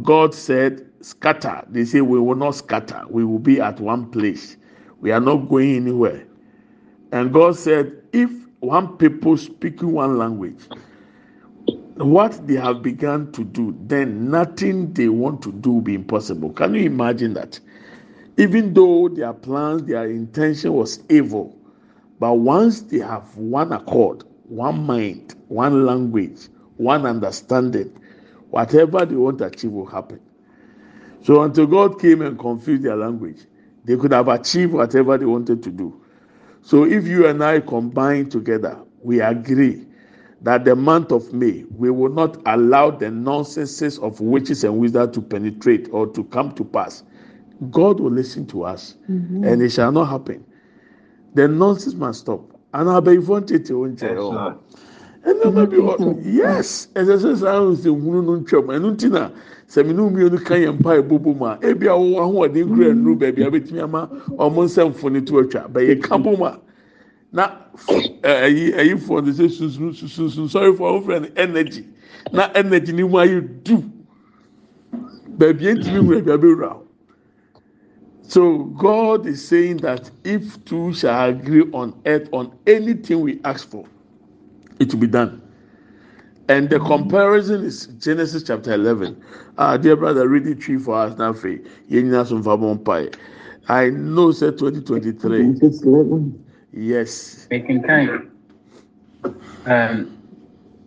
God 0.03 0.33
said, 0.33 0.89
scatter. 1.01 1.63
They 1.69 1.85
say, 1.85 2.01
we 2.01 2.19
will 2.19 2.35
not 2.35 2.55
scatter. 2.55 3.03
We 3.09 3.25
will 3.25 3.39
be 3.39 3.61
at 3.61 3.79
one 3.79 4.09
place. 4.11 4.57
We 5.01 5.11
are 5.11 5.21
not 5.21 5.49
going 5.49 5.75
anywhere. 5.75 6.25
And 7.11 7.33
God 7.33 7.57
said, 7.57 8.01
if 8.13 8.29
one 8.59 8.97
people 8.97 9.37
speaking 9.37 9.91
one 9.91 10.17
language, 10.17 10.67
what 11.97 12.45
they 12.45 12.55
have 12.55 12.81
begun 12.81 13.31
to 13.31 13.43
do, 13.43 13.75
then 13.87 14.29
nothing 14.29 14.91
they 14.93 15.07
want 15.07 15.41
to 15.43 15.51
do 15.51 15.73
will 15.73 15.81
be 15.81 15.95
impossible. 15.95 16.51
Can 16.51 16.75
you 16.75 16.83
imagine 16.83 17.33
that? 17.35 17.59
Even 18.37 18.73
though 18.73 19.07
their 19.07 19.31
plans, 19.31 19.83
their 19.83 20.09
intention 20.09 20.73
was 20.73 21.01
evil, 21.09 21.57
but 22.19 22.33
once 22.33 22.81
they 22.81 22.99
have 22.99 23.35
one 23.37 23.71
accord, 23.71 24.23
one 24.43 24.85
mind, 24.85 25.35
one 25.47 25.85
language, 25.85 26.49
one 26.77 27.05
understanding, 27.05 27.97
whatever 28.49 29.05
they 29.05 29.15
want 29.15 29.37
to 29.37 29.45
achieve 29.45 29.71
will 29.71 29.85
happen. 29.85 30.19
So 31.23 31.43
until 31.43 31.65
God 31.65 31.99
came 31.99 32.21
and 32.21 32.37
confused 32.37 32.83
their 32.83 32.97
language, 32.97 33.45
they 33.85 33.95
could 33.95 34.11
have 34.11 34.27
achieved 34.27 34.73
whatever 34.73 35.17
they 35.17 35.25
wanted 35.25 35.63
to 35.63 35.71
do. 35.71 36.01
So 36.61 36.83
if 36.83 37.07
you 37.07 37.27
and 37.27 37.41
I 37.43 37.61
combine 37.61 38.29
together, 38.29 38.79
we 39.01 39.21
agree 39.21 39.84
that 40.41 40.65
the 40.65 40.75
month 40.75 41.11
of 41.11 41.33
May, 41.33 41.65
we 41.77 41.89
will 41.89 42.11
not 42.11 42.37
allow 42.45 42.91
the 42.91 43.09
nonsenses 43.09 43.97
of 43.99 44.19
witches 44.19 44.63
and 44.63 44.77
wizards 44.77 45.13
to 45.15 45.21
penetrate 45.21 45.87
or 45.91 46.07
to 46.07 46.23
come 46.25 46.51
to 46.55 46.63
pass. 46.63 47.03
God 47.71 47.99
will 47.99 48.11
listen 48.11 48.45
to 48.47 48.63
us, 48.63 48.95
and 49.07 49.61
it 49.61 49.69
shall 49.69 49.91
not 49.91 50.05
happen. 50.05 50.43
The 51.33 51.47
nonsense 51.47 51.95
must 51.95 52.21
stop. 52.21 52.41
And 52.73 52.89
I'll 52.89 53.01
be 53.01 53.17
wanted 53.17 53.65
to 53.67 54.55
Yes, 55.25 55.33
ɛnneɛma 55.33 55.69
bi 55.69 55.77
wɔ 55.77 56.21
yes. 56.23 56.87
Ɛsɛ 56.95 57.17
sɛ 57.17 57.35
saa 57.37 57.57
ahun 57.57 57.75
sɛ 57.75 57.89
hunu 57.89 58.23
no 58.25 58.37
ntwam 58.39 58.67
ɛnu 58.67 58.97
ti 58.97 59.09
na 59.09 59.29
sɛminu 59.67 60.11
mmienu 60.11 60.43
ka 60.45 60.53
yɛn 60.55 60.77
mpa 60.79 60.97
ebobo 61.01 61.33
mu 61.35 61.45
a 61.45 61.57
ebi 61.61 61.87
a 61.87 61.97
wɔwɔ 61.97 62.19
ahoɔden 62.21 62.67
kura 62.67 62.93
nnuru 62.93 63.17
baabi 63.19 63.41
a 63.47 63.49
betumi 63.49 63.81
ama 63.81 64.07
ɔmo 64.37 64.65
nsɛm 64.65 64.93
foni 64.93 65.21
to 65.25 65.39
atwa 65.39 65.67
bɛyɛ 65.71 66.01
ka 66.03 66.17
bom 66.17 66.41
a 66.43 66.59
na 67.35 67.51
ɛyi 68.23 68.73
ɛyi 68.79 68.95
fɔ 68.95 69.25
no 69.25 69.31
sɛ 69.31 69.49
sunsun 69.49 69.93
sunsun 69.93 70.47
sɔre 70.47 70.71
fɔ 70.77 70.85
ɔmo 70.87 71.01
fɛ 71.05 71.31
energy 71.35 71.85
na 72.31 72.49
energy 72.55 72.93
ni 72.93 73.03
mu 73.03 73.17
ayɛ 73.17 73.63
du 73.63 73.83
baabi 75.37 75.65
etumi 75.67 75.99
wura 75.99 76.21
baabi 76.21 76.47
abɛwura. 76.47 76.81
So 78.27 78.63
God 78.79 79.27
is 79.27 79.45
saying 79.45 79.77
that 79.77 80.09
if 80.23 80.63
two 80.65 80.93
shall 80.93 81.29
agree 81.29 81.69
on 81.73 81.93
earth 82.05 82.27
on 82.33 82.51
anything 82.65 83.19
we 83.21 83.39
ask 83.43 83.69
for, 83.69 83.85
it 84.79 84.91
will 84.93 85.01
be 85.01 85.07
done. 85.07 85.41
And 86.47 86.69
the 86.69 86.79
comparison 86.79 87.63
is 87.63 87.87
Genesis 87.99 88.43
chapter 88.43 88.73
11. 88.73 89.21
Uh, 89.57 89.77
dear 89.77 89.95
brother, 89.95 90.27
read 90.27 90.47
it 90.47 90.61
Twi 90.61 90.77
for 90.77 90.95
us 90.95 91.17
now. 91.17 91.33
Faye. 91.33 91.59
Yɛnyina 91.89 92.25
so 92.25 92.37
mfa 92.37 92.57
bɔ 92.57 92.79
mpae. 92.79 93.15
I 93.67 93.89
know, 93.89 94.31
say 94.31 94.51
2023. 94.51 95.37
Genesis 95.37 95.83
11. 95.83 96.44
Yes. 96.75 97.47
Making 97.49 97.83
time. 97.83 98.31
Um, 99.65 100.17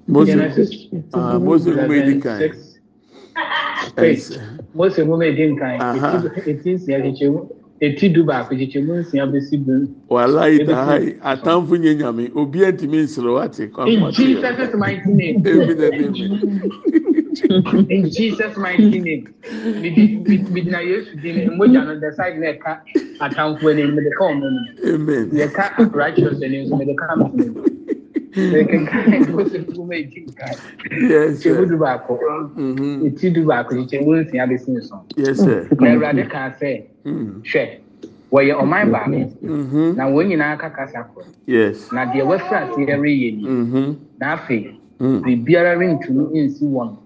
Moses, 0.07 0.87
uh, 1.15 1.39
Moses 1.39 1.75
Mekinkan. 1.77 2.53
Mose 4.75 5.03
mu 5.05 5.17
bɛ 5.19 5.27
Moses 5.37 5.45
nkan 5.53 5.81
eti 6.51 6.71
nsia 6.75 7.01
kyekyemu 7.03 7.41
eti 7.81 8.09
du 8.15 8.25
baako 8.25 8.53
kyekyemu 8.55 8.93
nsia 9.01 9.25
bɛ 9.33 9.41
si 9.41 9.57
dun. 9.57 9.83
wàhálà 10.11 10.45
yìí 10.53 10.67
ta 10.67 10.85
ha 10.85 10.95
yi 11.01 11.11
atanfo 11.31 11.75
nye 11.77 11.95
nyame 11.95 12.25
obi 12.41 12.59
ẹ 12.69 12.71
nsoro 13.05 13.35
wa 13.35 13.45
in 13.89 14.11
jesus 14.13 14.75
mighty 14.75 15.11
name. 15.11 15.43
In 17.89 18.11
Jesus' 18.11 18.57
mighty 18.57 18.99
name. 19.01 19.35
Midi 19.81 20.17
midi 20.51 20.71
na 20.71 20.79
Yesu 20.79 21.21
di 21.23 21.33
ne 21.33 21.47
mogya 21.47 21.85
no 21.87 21.99
the 22.01 22.13
side 22.17 22.39
na 22.39 22.53
ɛka 22.53 22.81
atamfo 23.21 23.71
anim 23.71 23.95
mede 23.95 24.11
ka 24.19 24.25
ɔmo. 24.25 24.49
Amen. 24.95 25.31
Yɛka 25.31 25.95
righteous 25.95 26.43
anim 26.43 26.67
nso 26.67 26.77
mede 26.79 26.97
ka 26.97 27.07
nkan 27.15 27.65
Yes, 31.09 31.43
kyekyɛmu 31.43 31.69
du 31.69 31.77
baako 31.79 32.19
Mhm. 32.57 33.07
eti 33.07 33.31
du 33.33 33.45
baako 33.45 33.75
kyekyɛmu 33.75 34.25
nsia 34.25 34.47
besi 34.49 34.71
nson. 34.71 35.01
Yes, 35.17 35.39
sir. 35.39 35.67
Na 35.81 35.91
Awurade 35.95 36.29
kaa 36.31 36.51
sɛ 36.61 36.83
hwɛ 37.07 37.79
wɔyɛ 38.33 38.55
ɔman 38.63 38.91
baako 38.91 39.31
Mhm. 39.43 39.97
na 39.97 40.05
wɔn 40.07 40.27
nyinaa 40.29 40.59
ka 40.59 40.69
kasa 40.71 41.05
korɔ 41.15 41.27
Yes. 41.47 41.91
na 41.93 42.05
deɛ 42.07 42.23
wɔafiri 42.27 42.59
aseɛ 42.69 42.99
reyɛ 42.99 43.37
ni 43.37 43.43
Mhm. 43.45 43.97
na 44.21 44.37
afei 44.37 44.75
Mm. 45.01 45.23
biribiara 45.23 45.77
rentumi 45.79 46.27
nsi 46.35 46.65
wɔn 46.65 46.97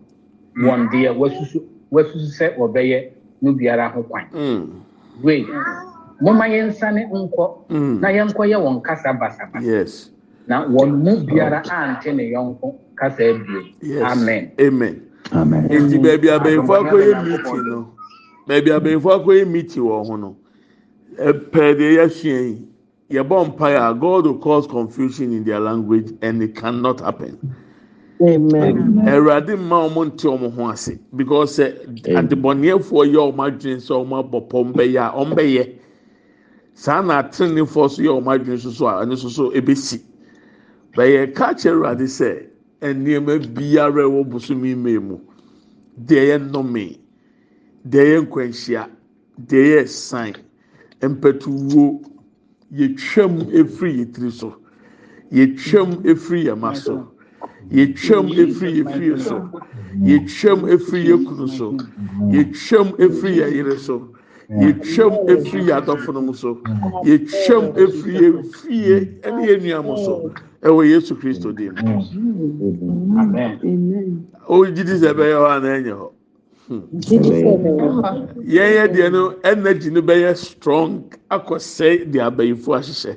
wɔn 0.57 0.91
deɛ 0.91 1.17
wɔasusu 1.17 1.62
wɔasusu 1.93 2.29
sɛ 2.38 2.57
wɔbɛyɛ 2.59 3.09
no 3.43 3.53
biara 3.53 3.88
ho 3.93 4.03
kwan 4.03 4.27
Mm. 4.33 4.71
wei 5.23 5.47
momma 6.21 6.45
yɛnsane 6.47 7.09
nkɔ 7.11 7.51
Mm. 7.71 8.01
na 8.01 8.09
yɛnkɔyɛ 8.09 8.57
wɔn 8.61 8.83
kasa 8.83 9.12
basabasa 9.12 9.62
Yes. 9.65 10.11
na 10.47 10.65
wɔn 10.67 11.03
mu 11.03 11.17
biara 11.27 11.62
ante 11.71 12.12
ne 12.12 12.31
yɔnko 12.33 12.75
kasa 12.97 13.23
abie 13.31 13.75
Yes. 13.83 14.03
amen 14.12 14.51
Amen. 14.61 15.03
Amen. 15.33 15.69
Nti 15.69 15.99
baabi 15.99 16.29
abɛnfo 16.29 16.69
akɔyɛ 16.83 17.25
meeting 17.25 17.65
no, 17.71 17.88
baabi 18.47 18.71
abɛnfo 18.71 19.25
akɔyɛ 19.25 19.49
meeting 19.51 19.83
wɔ 19.83 20.07
ho 20.07 20.17
no, 20.17 20.37
ɛpɛ 21.19 21.75
deɛ 21.79 21.97
yɛasua 21.97 22.41
yi, 22.51 22.69
yɛbɔ 23.11 23.57
mpaeɛ 23.57 23.91
a 23.91 23.95
God 23.95 24.27
will 24.27 24.38
cause 24.38 24.67
confusion 24.67 25.33
in 25.33 25.45
their 25.45 25.61
language 25.61 26.12
and 26.23 26.43
it 26.43 26.55
cannot 26.55 27.01
happen. 27.01 27.38
Amen. 28.23 29.03
Awurade 29.09 29.57
mma 29.57 29.89
wɔn 29.89 30.13
nte 30.13 30.29
wɔn 30.29 30.55
ho 30.55 30.69
ase 30.71 30.99
because 31.17 31.59
sɛ 31.59 31.67
adebɔneyɛfoɔ 32.07 33.13
yɛ 33.13 33.33
wɔn 33.35 33.47
adwene 33.49 33.81
sɛ 33.81 33.95
wɔn 34.07 34.19
abɔ 34.25 34.49
pɔm 34.49 34.73
bɛyɛ 34.75 35.01
a 35.09 35.13
wɔn 35.17 35.35
bɛyɛ. 35.35 35.75
Saa 36.75 37.03
na 37.03 37.23
atenefoɔ 37.23 37.91
so 37.91 38.03
yɛ 38.03 38.23
wɔn 38.23 38.39
adwene 38.39 38.59
soso 38.59 38.87
a 38.87 39.05
ɛno 39.05 39.17
soso 39.17 39.51
ebesi. 39.53 40.01
Bɛyɛ 40.97 41.35
ka 41.35 41.55
kyerɛ 41.55 41.75
Awurade 41.97 42.07
sɛ 42.07 42.47
nneɛma 42.83 43.39
biara 43.55 44.05
a 44.05 44.09
ɛwɔ 44.09 44.29
bosomi 44.31 44.75
mmee 44.77 44.99
mu. 44.99 45.19
deɛ 45.99 46.23
yɛ 46.31 46.37
nnɔme 46.39 46.99
deɛ 47.85 48.05
yɛ 48.13 48.19
nkwanhyia 48.25 48.83
deɛ 49.49 49.65
yɛ 49.73 49.87
sign 49.89 50.35
mpɛtuwuo 51.01 52.01
yɛtwam 52.73 53.35
efiri 53.53 53.93
yɛ 54.01 54.13
tiri 54.13 54.31
so 54.31 54.57
yɛtwam 55.31 56.03
efiri 56.05 56.45
yɛ 56.47 56.59
ma 56.59 56.73
so 56.75 57.12
yɛtwam 57.70 58.27
ɛfiri 58.29 58.70
yɛ 58.79 58.85
fie 58.92 59.18
so. 59.18 59.37
Yɛtwam 60.03 60.61
ɛfiri 60.72 61.05
yɛ 61.09 61.25
kunu 61.27 61.48
so. 61.48 61.72
Yɛtwam 62.33 62.88
ɛfiri 62.98 63.37
yɛ 63.37 63.55
yere 63.55 63.77
so. 63.79 64.09
Yɛtwam 64.51 65.27
ɛfiri 65.29 65.62
yɛ 65.68 65.72
adɔfonom 65.81 66.35
so. 66.35 66.59
Yɛtwam 67.05 67.72
ɛfiri 67.77 68.20
yɛ 68.20 68.55
fie 68.55 69.09
ne 69.31 69.46
yɛ 69.46 69.61
nnuamo 69.61 69.96
so. 70.05 70.33
Ɛwɔ 70.62 70.88
yesu 70.88 71.14
kristo 71.16 71.53
din. 71.55 71.72
Ogyidi 74.48 74.94
sɛ 75.01 75.12
ɛbɛyɛ 75.12 75.37
hɔ 75.40 75.48
anaa 75.57 75.77
ɛnyɛ 75.79 75.92
hɔ? 76.01 76.09
Yɛn 78.46 78.70
yɛ 78.77 78.85
deɛ 78.94 79.12
no 79.12 79.31
ɛnagyi 79.42 79.90
no 79.92 80.01
bɛyɛ 80.03 80.37
strong 80.37 81.05
akɔsɛe 81.31 82.11
de 82.11 82.18
abayifo 82.18 82.75
ahyehyɛ. 82.75 83.16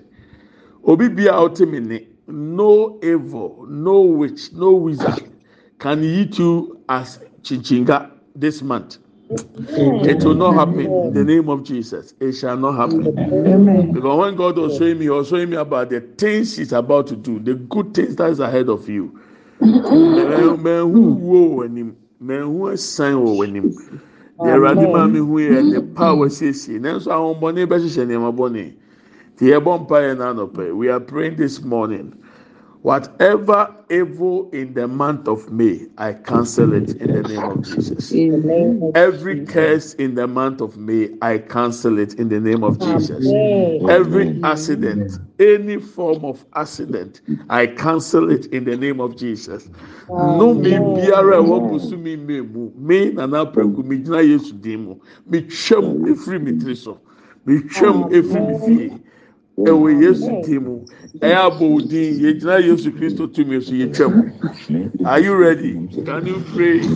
Obi 0.83 1.09
bia 1.09 1.31
a 1.33 1.49
ɔtemi 1.49 1.79
nne 1.81 2.07
no 2.27 2.99
evil 3.03 3.65
no 3.69 4.01
witch 4.01 4.51
no 4.53 4.71
wizard 4.73 5.23
can 5.79 6.03
eat 6.03 6.37
you 6.39 6.79
as 6.89 7.19
chinchinga 7.41 8.11
this 8.35 8.61
month 8.61 8.97
it 9.29 10.23
will 10.23 10.35
not 10.35 10.53
happen 10.53 10.79
in 10.81 11.13
the 11.13 11.23
name 11.23 11.49
of 11.49 11.63
jesus 11.63 12.13
it 12.19 12.33
shall 12.33 12.57
not 12.57 12.73
happen 12.73 13.07
Amen. 13.17 13.91
because 13.91 14.19
when 14.19 14.35
god 14.35 14.57
was 14.57 14.77
showing 14.77 14.97
me 14.99 15.05
he 15.05 15.09
was 15.09 15.29
showing 15.29 15.49
me 15.49 15.57
about 15.57 15.89
the 15.89 16.01
things 16.01 16.55
he's 16.57 16.73
about 16.73 17.07
to 17.07 17.15
do 17.15 17.39
the 17.39 17.55
good 17.55 17.93
things 17.93 18.15
that 18.17 18.29
is 18.29 18.39
ahead 18.39 18.69
of 18.69 18.87
you 18.89 19.19
mɛhu 22.21 22.65
we 29.39 30.89
are 30.89 30.99
praying 30.99 31.35
this 31.35 31.61
morning. 31.61 32.13
Whatever 32.81 33.75
evil 33.89 34.49
in 34.51 34.73
the 34.75 34.87
month 34.87 35.27
of 35.27 35.51
may 35.51 35.87
i 35.97 36.13
cancel 36.13 36.73
it 36.73 36.93
in 37.01 37.11
the 37.11 37.23
name 37.23 37.49
of 37.49 37.63
jesus. 37.63 38.13
Every 38.93 39.45
curse 39.45 39.95
in 39.95 40.15
the 40.15 40.27
month 40.27 40.61
of 40.61 40.77
may 40.77 41.09
i 41.21 41.39
cancel 41.39 41.97
it 41.99 42.13
in 42.15 42.29
the 42.29 42.39
name 42.39 42.63
of 42.63 42.79
jesus. 42.79 43.25
Every 43.89 44.39
accident 44.43 45.19
any 45.39 45.79
form 45.79 46.25
of 46.25 46.45
accident 46.55 47.21
i 47.49 47.67
cancel 47.67 48.31
it 48.31 48.45
in 48.47 48.65
the 48.65 48.77
name 48.77 49.01
of 49.01 49.17
jesus. 49.17 49.69
No 50.09 50.53
mi 50.53 50.79
biara 50.79 51.41
busumi 51.43 52.17
mi 52.23 52.41
mu. 52.41 52.71
Mi 52.75 53.11
nana 53.11 53.45
pɛnku 53.47 53.83
mi 53.83 53.97
gyina 53.97 54.21
yesu 54.23 54.53
din 54.61 54.85
mu. 54.85 54.95
Mi 55.25 55.41
twɛm 55.41 56.05
efiri 56.05 56.41
mi 56.41 56.53
tiri 56.53 56.77
so. 56.77 56.99
Mi 57.45 57.59
twɛm 57.61 58.11
efiri 58.11 58.45
mi 58.47 58.55
fie 58.55 59.01
ɛwɔ 59.65 60.01
yesu 60.01 60.35
din 60.41 60.63
mu 60.63 60.85
ɛyɛ 61.21 61.37
abɔ 61.47 61.65
odin 61.77 62.19
yɛgyina 62.19 62.59
yesu 62.65 62.91
kristo 62.91 63.27
tumi 63.27 63.61
so 63.61 63.73
yɛtwɛm 63.73 64.21
are 65.03 65.19
you 65.21 65.35
ready 65.35 65.81
can 66.05 66.25
you 66.27 66.41
pray 66.41 66.91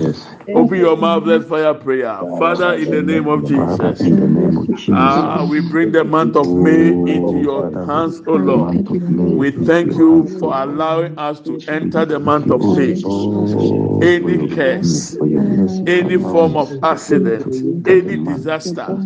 open 0.53 0.79
your 0.79 0.97
mouth 0.97 1.25
let 1.25 1.43
fire 1.45 1.73
prayer 1.75 2.25
father 2.37 2.73
in 2.75 2.89
the 2.91 3.01
name 3.03 3.27
of 3.27 3.45
jesus. 3.45 4.09
in 4.09 4.15
the 4.17 4.27
name 4.27 4.57
of 4.57 4.73
Jesus. 4.75 4.91
Ah, 4.91 5.45
we 5.45 5.61
bring 5.61 5.91
the 5.91 6.03
month 6.03 6.35
of 6.35 6.55
May 6.55 7.01
into 7.05 7.37
your 7.37 7.71
hands, 7.85 8.21
O 8.27 8.35
the 8.35 8.37
Lord. 8.37 8.75
month 8.75 8.89
of 8.89 9.09
May 9.09 9.37
We 9.37 9.51
thank 9.51 9.97
you 9.97 10.27
for 10.27 10.55
allowing 10.55 11.11
us 11.17 11.41
to 11.41 11.63
enter 11.67 12.05
the 12.05 12.19
month 12.19 12.51
of 12.51 12.63
Oh, 12.63 12.75
May. 12.75 13.03
oh, 13.03 14.01
Any 14.01 14.39
curse, 14.47 15.01
goodness, 15.01 15.17
for 15.17 15.27
your 15.27 15.43
mercy, 15.43 15.87
any 15.87 16.17
form 16.19 16.57
of 16.57 16.77
accident, 16.83 17.63
any 17.87 18.17
disaster 18.17 19.01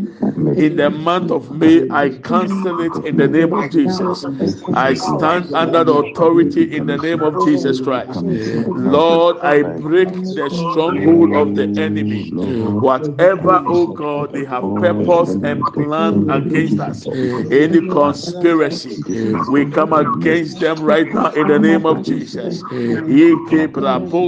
in 0.56 0.76
the 0.78 0.90
month 0.90 1.32
of 1.32 1.52
May, 1.52 1.84
I 1.90 2.10
cancel 2.10 2.80
it 2.80 3.00
in 3.00 3.18
the 3.18 3.28
name 3.28 3.54
of 3.54 3.70
Jesus. 3.70 4.28
I 4.74 4.94
stand 4.94 5.50
under 5.54 5.84
the 5.84 5.94
authority 5.94 6.64
in 6.64 6.86
the 6.88 6.98
name 6.98 7.24
of 7.24 7.38
Jesus 7.40 7.80
Christ. 7.82 8.26
Lord, 8.74 9.38
I 9.44 9.64
break 9.64 10.24
the 10.36 10.50
stronghold 10.50 11.32
of 11.34 11.56
the 11.56 11.70
enemy. 11.78 12.36
Whatever, 12.80 13.64
oh 13.68 13.88
God, 13.88 14.34
they 14.34 14.46
have 14.46 14.74
purpose 14.76 15.38
and 15.44 15.72
plan 15.74 16.24
against 16.30 16.80
us, 16.80 17.08
any 17.50 17.82
conspiracy, 17.82 19.06
we 19.46 19.66
come 19.66 19.94
against 19.94 20.60
them 20.60 20.82
right 20.84 21.12
now 21.14 21.30
in 21.32 21.48
the 21.48 21.60
name 21.60 21.86
of 21.86 22.04
Jesus. 22.04 22.66
Ike 22.72 23.62
prapo 23.68 24.20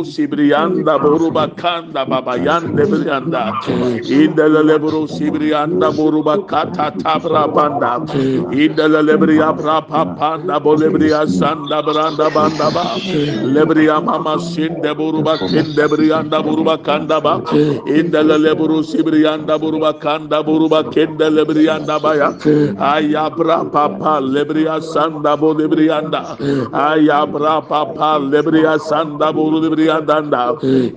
boruba 6.05 6.37
kata 6.47 6.91
tabra 7.03 7.47
banda. 7.53 8.05
Indelele 8.51 9.17
bria 9.19 9.53
brapa 9.53 10.05
panda 10.15 10.59
bolebria 10.59 11.27
sanda 11.27 11.81
branda 11.83 12.31
banda 12.33 12.71
ba. 12.71 13.01
Lebria 13.43 14.03
mama 14.03 14.39
sinde 14.39 14.93
buruba 14.95 15.37
kinde 15.47 15.87
brianda 15.89 16.43
buruba 16.43 16.77
kanda 16.83 17.21
ba. 17.21 17.41
Indelele 17.85 18.55
buru 18.57 18.83
sibrianda 18.83 19.59
buruba 19.59 19.93
kanda 19.99 20.43
buruba 20.43 20.83
kinde 20.91 21.27
lebrianda 21.37 21.99
baya. 22.01 22.33
Ayabra 22.77 23.71
papa 23.71 24.19
lebria 24.21 24.81
sanda 24.81 25.37
bolebrianda. 25.37 26.37
Ayabra 26.71 27.67
papa 27.67 28.19
lebria 28.19 28.79
sanda 28.79 29.33
buru 29.33 29.61
lebrianda 29.61 30.21
nda. 30.21 30.45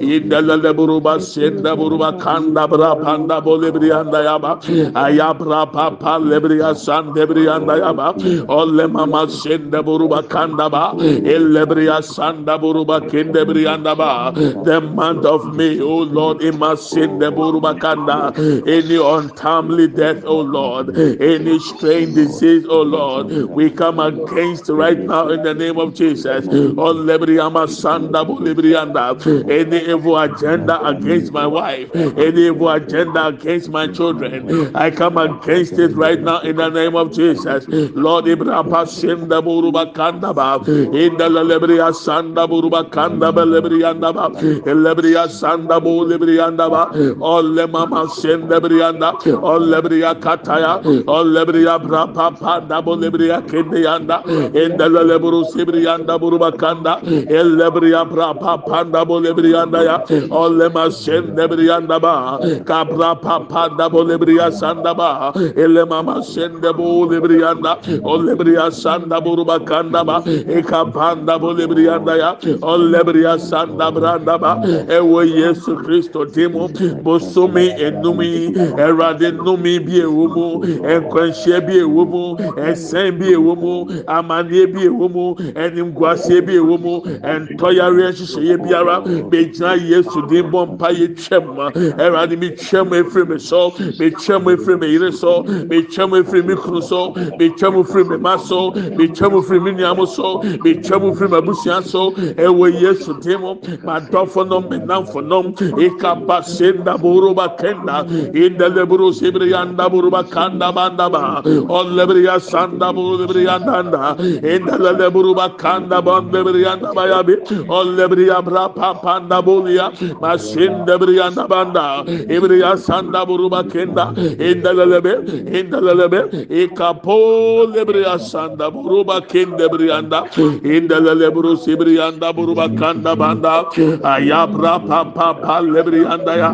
Indelele 0.01 0.73
buruba 0.77 1.21
sinde 1.21 1.73
buruba 1.77 2.19
kanda 2.19 2.67
bra 2.69 2.97
panda 2.97 3.41
bolebrianda 3.41 4.23
yaba. 4.25 4.59
Ayabra 5.05 5.73
papa 5.73 6.19
lebria 6.31 6.75
sande 6.77 7.27
brianda 7.31 7.75
yaba. 7.83 8.09
Olle 8.49 8.89
mama 8.89 9.29
sinde 9.29 9.79
buruba 9.87 10.29
kanda 10.29 10.69
ba. 10.71 10.95
Elebria 11.25 11.99
sanda 12.03 12.59
buruba 12.61 13.01
kinde 13.11 13.45
brianda 13.49 13.97
ba. 13.97 14.33
The 14.65 14.81
month 14.81 15.25
of 15.25 15.47
May, 15.57 15.81
oh 15.81 15.99
Lord, 16.03 16.39
imasinde 16.41 17.31
buruba 17.35 17.79
kanda. 17.79 18.33
Any 18.67 18.97
untimely 18.97 19.89
death, 19.89 20.23
oh 20.25 20.41
Lord, 20.41 20.97
any 21.21 21.59
strange 21.61 22.15
disease, 22.15 22.65
oh 22.69 22.83
Lord, 22.83 23.31
we 23.55 23.71
come 23.71 24.01
against 24.01 24.69
right 24.69 24.99
now 25.07 25.29
in 25.29 25.43
the 25.43 25.55
name 25.55 25.79
of 25.79 25.95
Jesus. 25.95 26.49
On 26.49 26.97
lebriama 27.07 27.67
sanda 27.69 28.25
bulibrianda. 28.27 29.17
Any 29.49 29.79
evil 29.91 30.19
agenda 30.19 30.85
against 30.87 31.33
my 31.33 31.47
wife, 31.47 31.91
any 32.17 32.47
evil 32.47 32.69
agenda 32.71 33.27
against 33.29 33.69
my 33.71 33.87
children, 33.87 34.47
I 34.79 34.93
come 34.93 35.17
against 35.19 35.73
it 35.73 35.97
right 35.97 36.21
now 36.21 36.41
in 36.43 36.55
the 36.55 36.69
name 36.69 36.95
of 36.95 37.13
Jesus. 37.13 37.67
Lord 37.97 38.29
Ibrahim 38.29 38.71
Shinda 38.87 39.43
Buruba 39.43 39.93
Kandaba, 39.93 40.65
in 40.95 41.17
the 41.17 41.29
Lebria 41.29 41.91
Sanda 41.93 42.47
Buruba 42.49 42.89
Kandaba 42.89 43.43
Lebriandaba, 43.45 44.37
Lebria 44.65 45.27
Sanda 45.27 45.83
Bu 45.83 46.05
Lebriandaba, 46.07 47.21
all 47.21 47.43
Lemama 47.43 48.07
Shinda 48.07 48.61
Brianda, 48.61 49.15
all 49.43 49.59
Lebria 49.61 50.15
Kataya, 50.21 50.79
all 51.09 51.25
Lebria 51.25 51.83
Brapa 51.85 52.39
Panda 52.39 52.81
Bolebria 52.81 53.43
Kindianda, 53.49 54.25
in 54.55 54.77
the 54.77 54.89
Lebru 54.89 55.45
Sibrianda 55.53 56.21
Buruba 56.21 56.57
Kanda, 56.57 57.01
El 57.29 57.57
Lebria 57.57 58.09
Brapa 58.09 58.65
Panda 58.65 59.05
Bolebrianda, 59.05 60.31
all 60.31 60.51
Lema 60.51 60.87
Shinda 60.89 61.49
Brianda 61.49 62.01
Ba, 62.01 62.39
Capra 62.65 63.17
Panda 63.17 63.89
Bolebria 63.91 64.68
Sandaba, 64.69 65.33
Elemama 65.57 66.23
Shinda 66.23 66.73
Bu 66.77 67.07
Lebrianda, 67.09 67.77
all 68.05 68.21
Lebria 68.21 68.71
Sanda 68.71 69.21
Buruba 69.21 69.59
Kandaba, 69.65 70.23
Ekapanda 70.47 71.39
Bolebrianda 71.41 72.17
ya, 72.19 72.35
Olebria 72.61 73.39
Sanda 73.39 73.91
Brandaba, 73.91 74.63
Ewe 74.91 75.27
Yesu 75.29 75.77
Christo 75.77 76.25
Timo, 76.27 76.69
Bosumi 77.03 77.71
Enumi, 77.79 78.55
Erade 78.79 79.33
Numi 79.33 79.79
Bie 79.85 80.03
Wumu, 80.03 80.63
Enkwanshie 80.85 81.67
Bie 81.67 81.83
Wumu, 81.83 82.37
Esen 82.59 83.19
Bie 83.19 83.37
Wumu, 83.37 83.87
Amanie 84.07 84.67
Bie 84.67 84.89
Wumu, 84.89 85.37
Enimgwasie 85.55 86.45
Bie 86.45 86.59
Wumu, 86.61 87.03
Entoyare 87.23 88.13
Shishye 88.13 88.57
Biara, 88.59 89.03
Bejna 89.31 89.77
Yesu 89.77 90.23
Dimbo 90.29 90.67
Mpa 90.67 90.91
Yetwem, 90.93 91.57
Erade 91.99 92.37
mi 92.39 92.51
twem 92.51 92.91
efiri 92.93 93.29
me 93.29 93.39
so, 93.39 93.71
me 93.99 94.11
twem 94.11 94.45
efiri 94.59 94.81
me 94.81 94.87
yere 94.89 95.13
so, 95.13 95.43
me 95.45 95.83
twem 95.83 96.11
efiri 96.23 96.45
me 96.45 96.55
kunu 96.57 96.83
so, 96.83 97.13
me 97.39 97.49
twem 97.51 97.69
metwa 97.69 97.73
mu 97.73 97.85
firi 97.85 98.09
me 98.09 98.17
ma 98.17 98.37
so 98.37 98.71
metwa 98.73 99.31
mu 99.31 99.43
firi 99.43 99.61
me 99.61 99.71
nua 99.73 99.97
mo 99.97 100.05
so 100.05 100.41
metwa 100.65 101.01
mu 101.01 101.15
firi 101.15 101.29
m'abusua 101.31 101.83
so. 101.85 102.11
Ɛwɔ 102.13 102.81
yesu 102.81 103.21
dim 103.21 103.41
m'adɔfo 103.85 104.49
nom 104.49 104.69
me 104.69 104.79
namfo 104.79 105.21
nom 105.25 105.53
ikaba 105.77 106.43
senda 106.45 106.97
buruba 106.97 107.57
kenda 107.59 108.05
indele 108.33 108.87
buru 108.89 109.13
sibiri 109.13 109.51
yanda 109.51 109.89
buruba 109.89 110.23
kanda 110.31 110.73
banda 110.73 111.09
ba. 111.11 111.43
Ollebiri 111.45 112.25
ya 112.25 112.39
sanda 112.39 112.93
buru 112.93 113.27
ya 113.39 113.59
danda 113.59 114.17
indele 114.19 115.11
buruba 115.11 115.57
kanda 115.59 116.01
banda 116.03 116.45
biri 116.45 116.63
yanda 116.65 116.93
bayabi 116.95 117.37
ollebiri 117.69 118.29
ya 118.29 118.41
bra 118.43 118.69
pa 118.69 118.95
panda 118.95 119.43
bulia 119.43 119.91
masinda 120.21 120.99
biri 120.99 121.17
yanda 121.19 121.49
banda 121.49 122.05
ibiri 122.07 122.61
ya 122.61 122.77
sanda 122.77 123.27
buruba 123.27 123.63
kenda 123.65 124.13
indele 124.17 124.48
be 124.55 125.13
indele 125.59 126.09
be 126.11 126.21
ikapo 126.49 127.67
lebiri 127.75 128.03
ya 128.05 128.19
sanda 128.19 128.71
buruba 128.71 129.21
kenda 129.27 129.69
biri 129.69 129.89
yanda 129.89 130.25
indele 130.63 131.33
buru 131.33 131.57
sibiri 131.57 131.97
yanda 131.97 132.33
buruba 132.33 132.69
kanda 132.79 133.17
banda. 133.17 133.65
Ayabra 134.03 134.79
pa 134.87 135.05
pa 135.05 135.35
pa 135.35 135.61
lebiri 135.61 136.05
yanda 136.05 136.37
ya. 136.37 136.51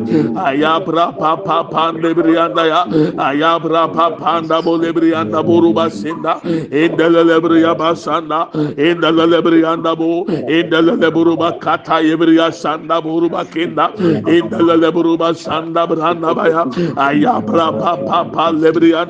Ayabra 0.46 1.16
pa 1.18 1.37
pa 1.37 1.62
pa 1.64 1.92
lebiri 1.92 2.35
yanda 2.35 2.64
ya. 2.66 2.80
Ayabra 3.28 3.92
pa 3.92 4.11
panda 4.16 4.62
bo 4.62 4.76
lebiri 4.78 5.12
yanda 5.12 5.42
buruba 5.42 5.90
sinda. 5.90 6.40
Indele 6.44 7.22
lebiri 7.30 7.62
ya 7.62 7.74
basanda 7.74 8.48
indele 8.76 9.26
lebiri 9.33 9.62
yanda 9.62 9.96
bu. 9.96 10.24
Indele 10.26 11.11
buruba 11.12 11.59
kata 11.61 12.00
lebiri 12.02 12.37
ya 12.37 12.50
sanda 12.50 13.00
buruba 13.00 13.44
kenda 13.44 13.92
indele 14.37 14.88
buruba 14.92 15.35
sanda 15.35 15.87
branda 15.87 16.35
baya. 16.35 16.64
Ayabra 16.96 17.72
pa 17.85 17.92
pa 18.09 18.18
pa 18.35 18.44
lebiri 18.62 18.90
ya 18.97 19.05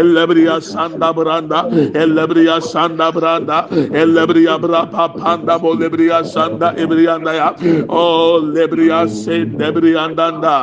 elebiri 0.00 0.44
ya 0.48 0.56
sanda 0.72 1.12
branda 1.18 1.60
elebiri 2.02 2.44
ya 2.48 2.56
sanda 2.72 3.08
branda 3.16 3.58
bra 4.64 4.82
panda 5.20 5.58
bo 5.58 5.74
sanda 6.34 6.68
ebiri 6.82 7.04
yanda 7.10 7.32
ya 7.40 7.48
oh 7.88 8.40
lebiri 8.54 8.88
ya 8.88 9.00
se 9.06 9.44
lebiri 9.60 9.92
yanda 9.98 10.28
da 10.44 10.56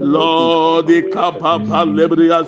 lord 0.00 0.90
kapa 1.14 1.54
pa 1.68 1.80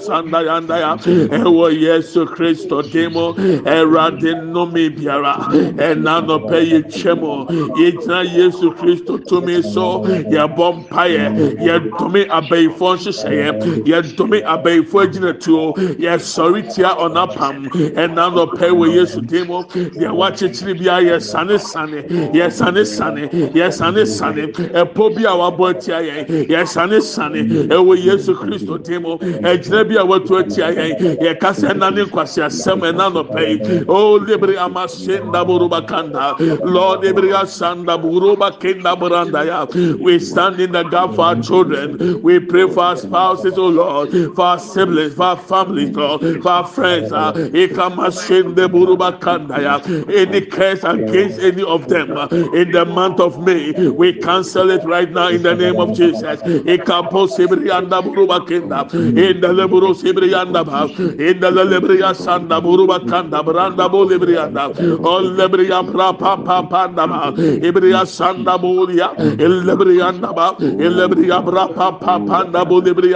sanda 0.06 0.38
yanda 0.50 0.76
ya 0.84 0.92
ewo 1.40 1.70
yesu 1.70 2.26
kristo 2.26 2.82
demo 2.92 3.34
erade 3.64 4.32
nomi 4.52 4.88
biara. 4.90 5.34
Ɛnano 5.88 6.36
pɛ 6.48 6.58
yɛ 6.70 6.80
twɛm 6.92 7.22
yɛgyina 7.78 8.18
yesu 8.36 8.70
kristo 8.78 9.18
tumi 9.28 9.62
so. 9.62 10.02
Yɛbɔ 10.34 10.66
mpaeɛ 10.78 11.24
yɛdome 11.66 12.22
abɛyifoɔ 12.28 12.92
nhyehyɛeɛ 12.98 13.50
yɛdome 13.86 14.33
abɛyifoɔ 14.42 15.02
agyinatuo 15.04 15.74
yɛsɔre 15.98 16.74
tia 16.74 16.90
ɔnapam 16.96 17.68
ɛnano 17.94 18.46
pɛ 18.56 18.70
wɔ 18.70 18.94
yesu 18.94 19.20
demo 19.20 19.64
deɛ 19.64 20.10
wakyekyere 20.12 20.78
bia 20.78 21.00
yɛsane 21.00 21.58
sane 21.60 22.02
yɛsane 22.32 22.86
sane 22.86 23.28
yɛsane 23.54 24.06
sane 24.06 24.52
ɛpɔ 24.52 25.14
bi 25.16 25.22
a 25.24 25.34
wabɔ 25.36 25.70
atia 25.74 26.00
yɛn 26.02 26.48
yɛsane 26.48 27.00
sane 27.02 27.68
ɛwɔ 27.68 27.96
yesu 28.04 28.34
kristo 28.34 28.78
demo 28.82 29.18
ɛgyina 29.18 29.88
bi 29.88 29.94
a 29.96 30.04
watu 30.04 30.38
atia 30.42 30.72
yɛn 30.74 31.18
yɛkasa 31.20 31.72
ɛnane 31.72 32.04
nkwasi 32.06 32.42
asɛm 32.42 32.80
ɛnano 32.80 33.22
pɛ 33.30 33.42
yi 33.48 33.84
o 33.88 33.94
oh, 33.94 34.14
libri 34.16 34.54
amasenda 34.56 35.44
buruba 35.44 35.82
kanda. 35.86 36.34
Lord 36.64 37.02
libri 37.04 37.28
asanda 37.32 37.96
buruba 38.00 38.50
kenda 38.58 38.96
buranda 38.96 39.44
ya 39.46 39.66
we 40.00 40.18
stand 40.18 40.60
in 40.60 40.72
the 40.72 40.82
gap 40.84 41.14
for 41.14 41.22
our 41.22 41.40
children. 41.40 42.22
We 42.22 42.40
pray 42.40 42.68
for 42.68 42.80
our 42.80 42.96
spouses 42.96 43.54
oh 43.58 43.68
lord 43.68 44.10
for 44.34 44.44
our 44.44 44.58
siblings 44.58 45.14
for 45.14 45.24
our 45.24 45.36
families 45.36 45.94
lord 45.96 46.20
for 46.42 46.50
our 46.50 46.66
friends 46.66 47.12
uh, 47.12 47.32
ikamasende 47.52 48.68
buruba 48.68 49.12
kanda 49.20 49.60
ya 49.62 49.80
any 50.08 50.40
curse 50.40 50.84
against 50.84 51.38
any 51.40 51.62
of 51.62 51.88
them 51.88 52.16
uh, 52.16 52.28
in 52.54 52.70
the 52.72 52.84
month 52.84 53.20
of 53.20 53.38
may 53.44 53.72
we 53.90 54.12
cancel 54.20 54.70
it 54.70 54.84
right 54.84 55.10
now 55.12 55.28
in 55.28 55.42
the 55.42 55.54
name 55.54 55.76
of 55.80 55.94
jesus. 55.96 56.40
Ikapo 56.42 57.26
sibri 57.28 57.70
anda 57.70 58.02
buruba 58.02 58.40
kenda 58.46 58.92
in 58.94 59.40
the 59.40 59.48
leburo 59.48 59.94
sibri 59.94 60.34
anda 60.34 60.64
ba 60.64 60.84
in 61.28 61.40
the 61.40 61.50
lebri 61.50 62.00
asanda 62.10 62.60
buruba 62.60 62.98
kanda 63.08 63.42
branda 63.42 63.90
bo 63.90 64.06
lebri 64.06 64.36
anda. 64.42 64.66
O 65.10 65.22
lebri 65.22 65.70
abra 65.70 66.12
pa 66.12 66.36
pa 66.36 66.62
panda 66.62 67.06
ba 67.06 67.32
ibri 67.36 67.92
asanda 68.02 68.58
buria 68.58 69.08
el 69.40 69.62
lebri 69.68 70.02
anda 70.02 70.32
ba 70.32 70.56
el 70.60 70.94
lebri 71.00 71.30
abra 71.30 71.68
pa 71.68 71.92
pa 71.92 72.18
panda 72.18 72.64
bo 72.64 72.80
lebri 72.80 73.14